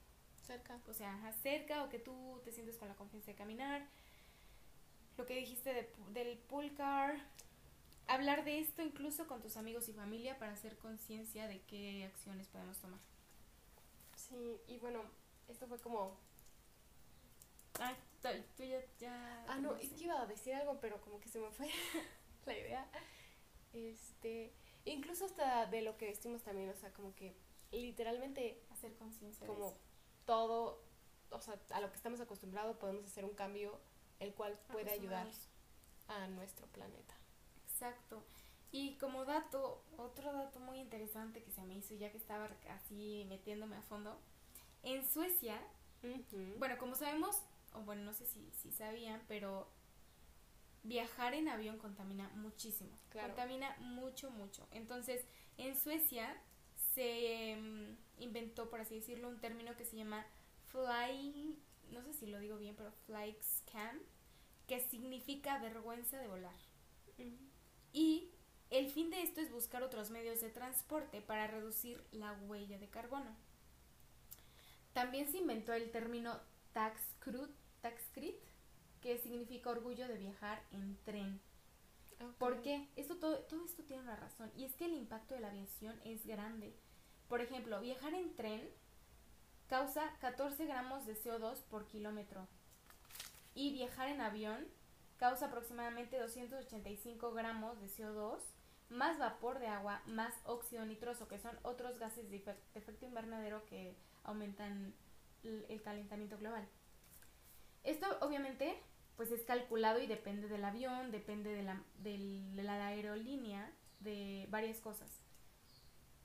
Cerca. 0.46 0.81
o 0.87 0.94
sea, 0.94 1.12
ajá, 1.14 1.33
cerca 1.33 1.83
o 1.83 1.88
que 1.88 1.98
tú 1.98 2.40
te 2.44 2.52
sientes 2.52 2.78
con 2.78 2.87
la 2.87 2.94
confianza 2.94 3.33
de 3.33 3.37
caminar. 3.37 3.87
Lo 5.16 5.26
que 5.26 5.35
dijiste 5.35 5.74
de 5.74 5.92
del 6.12 6.38
pool 6.38 6.72
car. 6.74 7.18
Hablar 8.07 8.44
de 8.44 8.61
esto 8.61 8.83
incluso 8.83 9.26
con 9.26 9.42
tus 9.42 9.57
amigos 9.57 9.88
y 9.88 9.92
familia 9.92 10.38
para 10.38 10.52
hacer 10.52 10.78
conciencia 10.78 11.48
de 11.48 11.61
qué 11.62 12.04
acciones 12.04 12.46
podemos 12.46 12.78
tomar. 12.78 13.00
Sí, 14.28 14.60
y 14.66 14.78
bueno, 14.78 15.02
esto 15.48 15.66
fue 15.66 15.78
como 15.80 16.18
Ah, 17.80 17.94
tú 18.22 18.64
ya... 18.64 18.82
ya 18.98 19.44
Ah, 19.48 19.58
no, 19.58 19.76
es 19.76 19.90
que 19.92 20.04
iba 20.04 20.20
a 20.20 20.26
decir 20.26 20.54
algo, 20.54 20.80
pero 20.80 21.00
como 21.00 21.20
que 21.20 21.28
se 21.28 21.38
me 21.38 21.50
fue 21.50 21.70
la 22.46 22.58
idea. 22.58 22.90
Este, 23.72 24.52
incluso 24.84 25.24
hasta 25.26 25.66
de 25.66 25.82
lo 25.82 25.96
que 25.96 26.06
vestimos 26.06 26.42
también, 26.42 26.68
o 26.70 26.74
sea, 26.74 26.92
como 26.92 27.14
que 27.14 27.36
literalmente 27.70 28.64
Hacer 28.70 28.94
conciencia. 28.96 29.46
como 29.46 29.76
todo, 30.24 30.82
o 31.30 31.40
sea, 31.40 31.58
a 31.70 31.80
lo 31.80 31.90
que 31.90 31.96
estamos 31.96 32.20
acostumbrados 32.20 32.76
podemos 32.76 33.04
hacer 33.04 33.24
un 33.24 33.34
cambio 33.34 33.78
el 34.18 34.34
cual 34.34 34.58
puede 34.72 34.90
ayudar 34.90 35.28
a 36.08 36.26
nuestro 36.28 36.66
planeta. 36.68 37.14
Exacto. 37.70 38.22
Y 38.70 38.96
como 38.96 39.24
dato, 39.24 39.83
otro 39.96 40.33
dato 40.33 40.61
muy 40.61 40.78
interesante 40.78 41.42
que 41.42 41.50
se 41.50 41.62
me 41.62 41.74
hizo 41.74 41.94
ya 41.94 42.11
que 42.11 42.18
estaba 42.18 42.48
así 42.70 43.24
metiéndome 43.28 43.76
a 43.76 43.83
fondo. 43.83 44.18
En 44.83 45.04
Suecia 45.07 45.61
Bueno, 46.59 46.78
como 46.78 46.94
sabemos, 46.94 47.42
o 47.72 47.81
bueno, 47.81 48.02
no 48.02 48.12
sé 48.12 48.26
si, 48.26 48.50
si 48.52 48.70
sabían, 48.70 49.22
pero 49.26 49.68
viajar 50.83 51.35
en 51.35 51.48
avión 51.48 51.78
contamina 51.78 52.28
muchísimo. 52.31 52.90
Claro. 53.11 53.28
Contamina 53.28 53.76
mucho, 53.81 54.31
mucho. 54.31 54.66
Entonces, 54.70 55.24
en 55.57 55.76
Suecia 55.76 56.40
se 56.94 57.57
mm, 57.57 58.22
inventó, 58.22 58.70
por 58.70 58.81
así 58.81 58.96
decirlo, 58.96 59.28
un 59.28 59.40
término 59.40 59.76
que 59.76 59.85
se 59.85 59.96
llama 59.96 60.24
fly, 60.68 61.59
no 61.90 62.02
sé 62.02 62.12
si 62.12 62.26
lo 62.26 62.38
digo 62.38 62.59
bien, 62.59 62.76
pero 62.76 62.92
fly 63.07 63.37
scam, 63.42 63.98
que 64.66 64.81
significa 64.81 65.59
vergüenza 65.59 66.18
de 66.18 66.28
volar. 66.28 66.57
Ujú. 67.18 67.37
Y 67.92 68.31
el 68.70 68.90
fin 68.90 69.11
de 69.11 69.22
esto 69.22 69.40
es 69.40 69.50
buscar 69.50 69.83
otros 69.83 70.11
medios 70.11 70.40
de 70.40 70.50
transporte 70.50 71.20
para 71.20 71.46
reducir 71.46 72.04
la 72.12 72.33
huella 72.33 72.78
de 72.78 72.88
carbono. 72.88 73.37
También 74.92 75.31
se 75.31 75.38
inventó 75.38 75.72
el 75.72 75.90
término 75.90 76.40
taxcrit, 76.72 78.37
que 79.00 79.18
significa 79.18 79.70
orgullo 79.70 80.09
de 80.09 80.18
viajar 80.18 80.62
en 80.72 80.96
tren. 81.04 81.40
¿Por 82.38 82.62
qué? 82.62 82.88
Esto, 82.96 83.16
todo, 83.16 83.38
todo 83.44 83.64
esto 83.64 83.85
tiene 83.85 84.02
una 84.02 84.16
razón. 84.16 84.50
Y 84.57 84.64
es 84.64 84.74
que 84.74 84.87
el 84.87 84.94
impacto 84.94 85.35
de 85.35 85.40
la 85.40 85.48
aviación 85.48 85.98
es 86.04 86.26
grande. 86.26 86.74
Por 87.28 87.40
ejemplo, 87.40 87.81
viajar 87.81 88.12
en 88.14 88.35
tren 88.35 88.68
causa 89.68 90.16
14 90.20 90.66
gramos 90.66 91.07
de 91.07 91.14
CO2 91.14 91.62
por 91.70 91.87
kilómetro. 91.87 92.48
Y 93.54 93.72
viajar 93.72 94.09
en 94.09 94.20
avión 94.20 94.66
causa 95.18 95.46
aproximadamente 95.46 96.18
285 96.18 97.33
gramos 97.33 97.81
de 97.81 97.88
CO2, 97.88 98.38
más 98.90 99.18
vapor 99.18 99.59
de 99.59 99.68
agua, 99.68 100.03
más 100.07 100.35
óxido 100.44 100.85
nitroso, 100.85 101.29
que 101.29 101.38
son 101.38 101.59
otros 101.62 101.98
gases 101.98 102.31
de 102.31 102.37
efecto 102.74 103.07
invernadero 103.07 103.64
que 103.66 103.96
aumentan 104.24 104.94
el 105.42 105.83
calentamiento 105.83 106.38
global. 106.38 106.68
Esto 107.85 108.07
obviamente 108.20 108.83
pues 109.16 109.33
es 109.33 109.42
calculado 109.44 109.98
y 109.98 110.07
depende 110.07 110.46
del 110.46 110.64
avión, 110.64 111.11
depende 111.11 111.53
de 111.53 111.64
la, 111.64 111.83
de 111.98 112.62
la 112.62 112.87
aerolínea, 112.87 113.68
de 113.98 114.46
varias 114.48 114.81
cosas. 114.81 115.11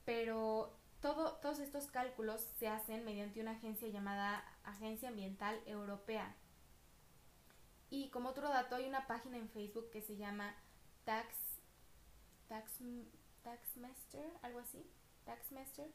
Pero 0.06 0.78
todo, 1.02 1.38
todos 1.38 1.58
estos 1.58 1.88
cálculos 1.88 2.42
se 2.60 2.68
hacen 2.68 3.04
mediante 3.04 3.42
una 3.42 3.52
agencia 3.52 3.88
llamada 3.88 4.46
Agencia 4.64 5.10
Ambiental 5.10 5.60
Europea. 5.66 6.36
Y 7.90 8.10
como 8.10 8.30
otro 8.30 8.48
dato, 8.50 8.76
hay 8.76 8.86
una 8.86 9.08
página 9.08 9.38
en 9.38 9.50
Facebook 9.50 9.90
que 9.90 10.04
se 10.04 10.16
llama 10.16 10.56
Tax, 11.04 11.36
Tax, 12.54 12.72
Taxmaster, 13.42 14.30
algo 14.44 14.60
así, 14.60 14.86
Taxmaster. 15.26 15.90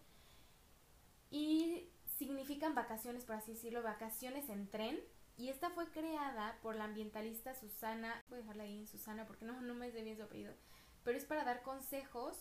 Y 1.31 1.89
significan 2.17 2.75
vacaciones, 2.75 3.25
por 3.25 3.37
así 3.37 3.53
decirlo, 3.53 3.81
vacaciones 3.85 4.49
en 4.49 4.69
tren 4.69 4.99
y 5.37 5.51
esta 5.51 5.71
fue 5.71 5.89
creada 5.93 6.59
por 6.63 6.75
la 6.75 6.83
ambientalista 6.83 7.55
Susana, 7.55 8.25
voy 8.29 8.39
a 8.39 8.43
dejarla 8.43 8.65
ahí 8.65 8.77
en 8.77 8.89
Susana 8.89 9.25
porque 9.25 9.45
no, 9.45 9.55
me 9.61 9.93
de 9.93 10.03
bien 10.03 10.17
su 10.17 10.25
apellido, 10.25 10.53
pero 11.05 11.17
es 11.17 11.25
para 11.27 11.45
dar 11.45 11.63
consejos 11.63 12.37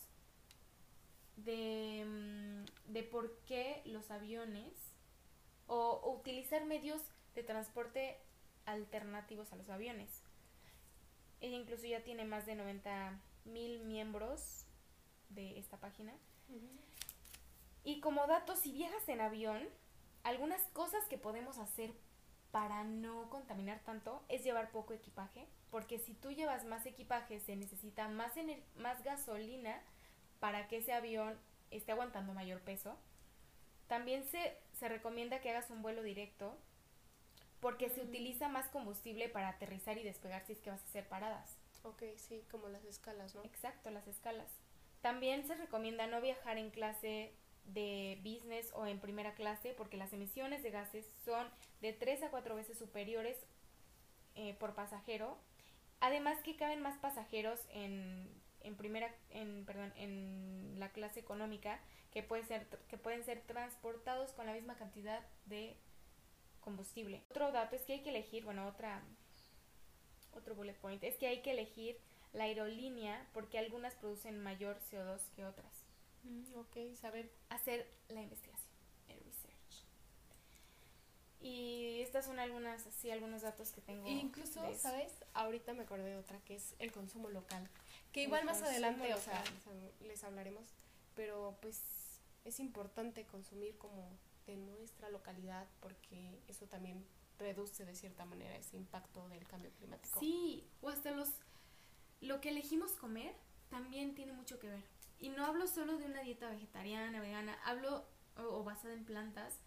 de, 1.36 2.04
mm, 2.04 2.92
de 2.92 3.04
por 3.04 3.38
qué 3.42 3.84
los 3.86 4.10
aviones 4.10 4.74
o, 5.68 6.12
utilizar 6.20 6.66
medios 6.66 7.04
de 7.36 7.44
transporte 7.44 8.18
alternativos 8.66 9.54
a 9.54 9.58
los 9.58 9.70
aviones. 9.70 10.24
Ella 11.40 11.58
incluso 11.58 11.86
ya 11.86 12.04
tiene 12.04 12.26
más 12.26 12.48
de 12.48 12.56
90 12.56 13.22
mil 13.48 13.80
miembros 13.80 14.66
de 15.30 15.60
esta 15.60 15.78
página. 15.78 16.14
Y 17.84 18.00
como 18.02 18.28
dato, 18.28 18.56
si 18.56 18.72
viajas 18.72 19.08
en 19.08 19.22
avión, 19.22 19.68
algunas 20.24 20.62
cosas 20.74 21.04
que 21.06 21.18
podemos 21.18 21.58
hacer 21.58 21.94
para 22.52 22.84
no 22.84 23.30
contaminar 23.30 23.80
tanto 23.84 24.24
es 24.30 24.44
llevar 24.44 24.72
poco 24.72 24.94
equipaje, 24.94 25.48
porque 25.70 26.00
si 26.00 26.14
tú 26.14 26.32
llevas 26.32 26.66
más 26.66 26.86
equipaje 26.86 27.40
se 27.40 27.56
necesita 27.56 28.08
más, 28.08 28.34
más 28.78 29.04
gasolina 29.04 29.82
para 30.40 30.68
que 30.68 30.78
ese 30.78 30.94
avión 30.94 31.38
esté 31.72 31.92
aguantando 31.92 32.34
mayor 32.34 32.62
peso. 32.62 32.98
También 33.88 34.26
se, 34.26 34.58
se 34.74 34.90
recomienda 34.90 35.40
que 35.40 35.50
hagas 35.50 35.70
un 35.70 35.82
vuelo 35.82 36.04
directo 36.04 36.58
porque 37.60 37.90
se 37.90 38.02
utiliza 38.02 38.48
más 38.50 38.68
combustible 38.70 39.30
para 39.30 39.50
aterrizar 39.50 39.98
y 39.98 40.04
despegar 40.04 40.46
si 40.46 40.54
es 40.54 40.60
que 40.60 40.70
vas 40.70 40.82
a 40.82 40.86
hacer 40.86 41.08
paradas. 41.08 41.58
Ok, 41.88 42.04
sí, 42.18 42.44
como 42.52 42.68
las 42.68 42.84
escalas, 42.84 43.34
¿no? 43.34 43.44
Exacto, 43.44 43.90
las 43.92 44.08
escalas. 44.08 44.52
También 45.02 45.48
se 45.48 45.56
recomienda 45.56 46.06
no 46.06 46.20
viajar 46.20 46.58
en 46.58 46.70
clase 46.70 47.34
de 47.64 48.20
business 48.24 48.72
o 48.74 48.86
en 48.86 49.00
primera 49.00 49.36
clase 49.36 49.74
porque 49.78 49.96
las 49.96 50.12
emisiones 50.12 50.64
de 50.64 50.72
gases 50.72 51.06
son 51.24 51.48
de 51.80 51.94
3 51.94 52.24
a 52.24 52.30
4 52.30 52.56
veces 52.56 52.78
superiores 52.78 53.38
eh, 54.36 54.54
por 54.60 54.76
pasajero. 54.76 55.38
Además 56.02 56.42
que 56.44 56.58
caben 56.58 56.82
más 56.82 56.98
pasajeros 56.98 57.62
en, 57.70 58.30
en 58.60 58.76
primera 58.76 59.16
en 59.30 59.66
perdón, 59.66 59.94
en 59.96 60.76
la 60.80 60.92
clase 60.92 61.22
económica 61.22 61.80
que 62.12 62.22
puede 62.22 62.44
ser 62.44 62.68
que 62.90 62.98
pueden 62.98 63.24
ser 63.24 63.42
transportados 63.44 64.34
con 64.34 64.46
la 64.46 64.54
misma 64.54 64.76
cantidad 64.76 65.26
de 65.46 65.78
combustible. 66.60 67.24
Otro 67.30 67.54
dato 67.54 67.78
es 67.78 67.84
que 67.84 67.94
hay 67.94 68.04
que 68.04 68.10
elegir, 68.10 68.44
bueno, 68.44 68.68
otra 68.68 69.02
otro 70.38 70.56
bullet 70.56 70.76
point 70.76 71.04
es 71.04 71.16
que 71.18 71.28
hay 71.28 71.42
que 71.42 71.52
elegir 71.52 71.98
la 72.34 72.46
aerolínea 72.46 73.28
porque 73.34 73.58
algunas 73.58 73.96
producen 73.96 74.42
mayor 74.42 74.80
CO2 74.92 75.20
que 75.36 75.46
otras. 75.46 75.86
Mm, 76.24 76.58
ok, 76.58 76.96
saber 77.00 77.32
hacer 77.50 77.88
la 78.10 78.22
investigación, 78.22 78.72
el 79.08 79.20
research. 79.20 79.86
Y 81.40 82.02
estas 82.02 82.26
son 82.26 82.40
algunas, 82.40 82.86
así, 82.88 83.12
algunos 83.12 83.42
datos 83.42 83.72
que 83.72 83.82
tengo. 83.82 84.08
incluso, 84.08 84.62
¿sabes? 84.78 85.14
Ahorita 85.34 85.74
me 85.74 85.84
acordé 85.84 86.10
de 86.10 86.18
otra 86.18 86.40
que 86.42 86.56
es 86.56 86.76
el 86.80 86.92
consumo 86.92 87.30
local. 87.30 87.70
Que 88.12 88.24
igual 88.24 88.46
más 88.46 88.62
adelante, 88.62 89.14
o 89.14 89.20
sea, 89.20 89.44
les 90.02 90.24
hablaremos, 90.24 90.66
pero 91.16 91.58
pues 91.62 91.82
es 92.46 92.60
importante 92.60 93.26
consumir 93.26 93.78
como 93.78 94.10
de 94.48 94.56
nuestra 94.56 95.10
localidad 95.10 95.68
porque 95.82 96.40
eso 96.48 96.66
también 96.68 97.06
reduce 97.40 97.86
de 97.86 97.96
cierta 97.96 98.26
manera 98.26 98.56
ese 98.56 98.78
impacto 98.78 99.28
del 99.30 99.48
cambio 99.48 99.72
climático. 99.72 100.20
Sí, 100.20 100.68
o 100.82 100.90
hasta 100.90 101.12
los 101.12 101.30
lo 102.22 102.42
que 102.42 102.50
elegimos 102.50 102.94
comer 102.94 103.36
también 103.70 104.16
tiene 104.16 104.34
mucho 104.34 104.60
que 104.60 104.70
ver. 104.70 104.84
Y 105.20 105.30
no 105.30 105.46
hablo 105.46 105.68
solo 105.68 105.98
de 105.98 106.06
una 106.06 106.22
dieta 106.22 106.50
vegetariana, 106.50 107.20
vegana, 107.20 107.58
hablo 107.64 108.06
o, 108.38 108.64
basada 108.64 108.94
en 108.94 109.04
plantas, 109.04 109.60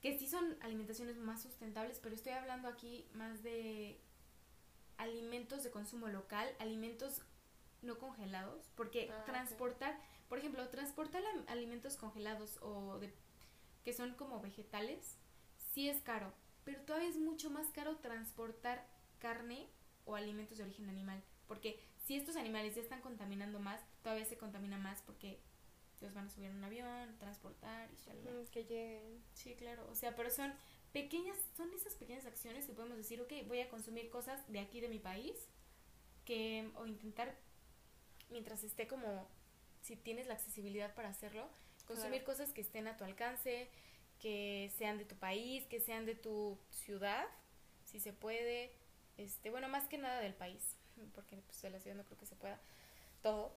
que 0.00 0.18
sí 0.18 0.26
son 0.26 0.56
alimentaciones 0.60 1.16
más 1.18 1.42
sustentables, 1.42 2.00
pero 2.00 2.14
estoy 2.14 2.32
hablando 2.32 2.68
aquí 2.68 3.06
más 3.14 3.42
de 3.42 4.00
alimentos 4.96 5.62
de 5.62 5.70
consumo 5.70 6.08
local, 6.08 6.48
alimentos 6.58 7.22
no 7.82 7.98
congelados, 7.98 8.70
porque 8.74 9.10
ah, 9.10 9.24
transportar, 9.24 9.98
por 10.28 10.38
ejemplo, 10.38 10.68
transportar 10.68 11.22
alimentos 11.46 11.96
congelados 11.96 12.58
o 12.60 12.98
de 12.98 13.12
que 13.84 13.92
son 13.92 14.14
como 14.14 14.40
vegetales, 14.40 15.16
sí 15.72 15.88
es 15.88 16.02
caro, 16.02 16.32
pero 16.70 16.84
todavía 16.84 17.08
es 17.08 17.16
mucho 17.16 17.50
más 17.50 17.66
caro 17.72 17.96
transportar 17.96 18.86
carne 19.18 19.66
o 20.04 20.14
alimentos 20.14 20.58
de 20.58 20.64
origen 20.64 20.88
animal, 20.88 21.20
porque 21.48 21.80
si 22.06 22.16
estos 22.16 22.36
animales 22.36 22.76
ya 22.76 22.82
están 22.82 23.00
contaminando 23.00 23.58
más, 23.58 23.80
todavía 24.02 24.24
se 24.24 24.38
contamina 24.38 24.78
más 24.78 25.02
porque 25.02 25.40
los 26.00 26.14
van 26.14 26.26
a 26.26 26.30
subir 26.30 26.48
en 26.48 26.56
un 26.56 26.64
avión, 26.64 27.18
transportar 27.18 27.90
y 27.90 28.46
que 28.50 28.64
lleguen. 28.64 29.22
Sí, 29.34 29.54
claro. 29.56 29.84
O 29.90 29.96
sea, 29.96 30.14
pero 30.14 30.30
son 30.30 30.52
pequeñas, 30.92 31.36
son 31.56 31.72
esas 31.72 31.94
pequeñas 31.94 32.24
acciones 32.24 32.66
que 32.66 32.72
podemos 32.72 32.96
decir, 32.96 33.20
ok, 33.20 33.32
voy 33.48 33.60
a 33.60 33.68
consumir 33.68 34.08
cosas 34.08 34.40
de 34.50 34.60
aquí 34.60 34.80
de 34.80 34.88
mi 34.88 35.00
país, 35.00 35.34
que, 36.24 36.70
o 36.76 36.86
intentar, 36.86 37.36
mientras 38.30 38.62
esté 38.62 38.86
como, 38.86 39.28
si 39.82 39.96
tienes 39.96 40.28
la 40.28 40.34
accesibilidad 40.34 40.94
para 40.94 41.08
hacerlo, 41.08 41.48
consumir 41.86 42.22
cosas 42.22 42.52
que 42.52 42.60
estén 42.60 42.86
a 42.86 42.96
tu 42.96 43.02
alcance, 43.02 43.68
que 44.20 44.70
sean 44.76 44.98
de 44.98 45.04
tu 45.04 45.16
país, 45.16 45.66
que 45.66 45.80
sean 45.80 46.06
de 46.06 46.14
tu 46.14 46.58
ciudad, 46.70 47.24
si 47.84 48.00
se 48.00 48.12
puede, 48.12 48.72
este, 49.16 49.50
bueno, 49.50 49.68
más 49.68 49.88
que 49.88 49.98
nada 49.98 50.20
del 50.20 50.34
país 50.34 50.76
porque 51.14 51.36
pues 51.36 51.60
de 51.62 51.70
la 51.70 51.80
ciudad 51.80 51.96
no 51.96 52.04
creo 52.04 52.18
que 52.18 52.26
se 52.26 52.36
pueda 52.36 52.58
todo. 53.22 53.54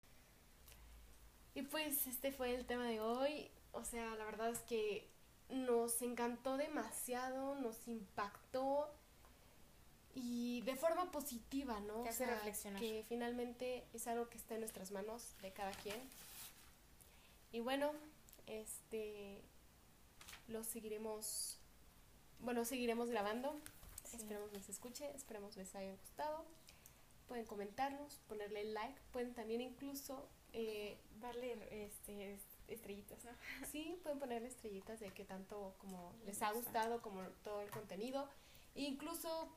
Y 1.56 1.62
pues 1.64 2.08
este 2.08 2.32
fue 2.32 2.56
el 2.56 2.66
tema 2.66 2.88
de 2.88 3.00
hoy. 3.00 3.52
O 3.72 3.84
sea, 3.84 4.16
la 4.16 4.26
verdad 4.26 4.50
es 4.50 4.60
que 4.60 5.08
nos 5.50 6.02
encantó 6.02 6.58
demasiado, 6.58 7.56
nos 7.56 7.88
impactó 7.88 8.90
y 10.16 10.62
de 10.62 10.76
forma 10.76 11.12
positiva, 11.12 11.80
¿no? 11.82 12.04
Que 12.04 12.10
hace 12.10 12.26
reflexionar. 12.26 12.80
Que 12.80 13.04
finalmente 13.08 13.86
es 13.94 14.08
algo 14.08 14.30
que 14.30 14.38
está 14.38 14.56
en 14.56 14.62
nuestras 14.62 14.92
manos 14.92 15.36
de 15.42 15.52
cada 15.52 15.72
quien. 15.72 16.00
Y 17.52 17.60
bueno, 17.60 17.94
este 18.48 19.42
lo 20.48 20.64
seguiremos 20.64 21.60
bueno, 22.40 22.66
seguiremos 22.66 23.10
grabando. 23.10 23.56
Esperemos 24.14 24.52
les 24.54 24.70
escuche, 24.70 25.10
esperemos 25.16 25.56
les 25.58 25.74
haya 25.76 25.94
gustado 25.94 26.46
pueden 27.28 27.46
comentarnos, 27.46 28.20
ponerle 28.28 28.64
like, 28.66 29.00
pueden 29.12 29.34
también 29.34 29.62
incluso 29.62 30.30
eh, 30.52 30.98
darle 31.20 31.58
este, 31.86 32.40
estrellitas, 32.68 33.24
¿no? 33.26 33.32
Sí, 33.72 34.00
pueden 34.04 34.20
ponerle 34.20 34.48
estrellitas 34.48 35.00
de 35.00 35.12
que 35.12 35.26
tanto 35.26 35.76
como 35.80 36.14
les 36.26 36.42
ha 36.42 36.52
gustado 36.52 37.02
como 37.02 37.22
todo 37.44 37.62
el 37.62 37.70
contenido, 37.72 38.30
e 38.76 38.84
incluso 38.84 39.50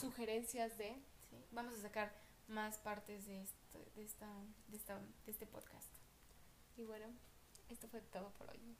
sugerencias 0.00 0.78
de... 0.78 0.94
Sí, 1.30 1.36
vamos 1.52 1.74
a 1.74 1.82
sacar 1.82 2.12
más 2.48 2.78
partes 2.78 3.26
de, 3.26 3.42
esto, 3.42 3.78
de, 3.94 4.04
esta, 4.04 4.28
de, 4.68 4.76
esta, 4.76 4.98
de 4.98 5.32
este 5.32 5.46
podcast. 5.46 5.92
Y 6.76 6.84
bueno, 6.84 7.06
esto 7.68 7.88
fue 7.88 8.00
todo 8.00 8.30
por 8.38 8.50
hoy. 8.50 8.76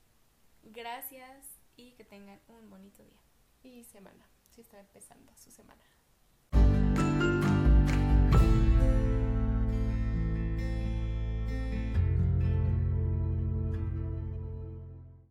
Gracias 0.72 1.46
y 1.76 1.92
que 1.92 2.05
tengan 2.05 2.40
un 2.48 2.68
bonito 2.68 3.02
día. 3.05 3.20
Y 3.62 3.85
semana, 3.85 4.29
si 4.50 4.62
está 4.62 4.81
empezando 4.81 5.33
su 5.37 5.50
semana. 5.50 5.83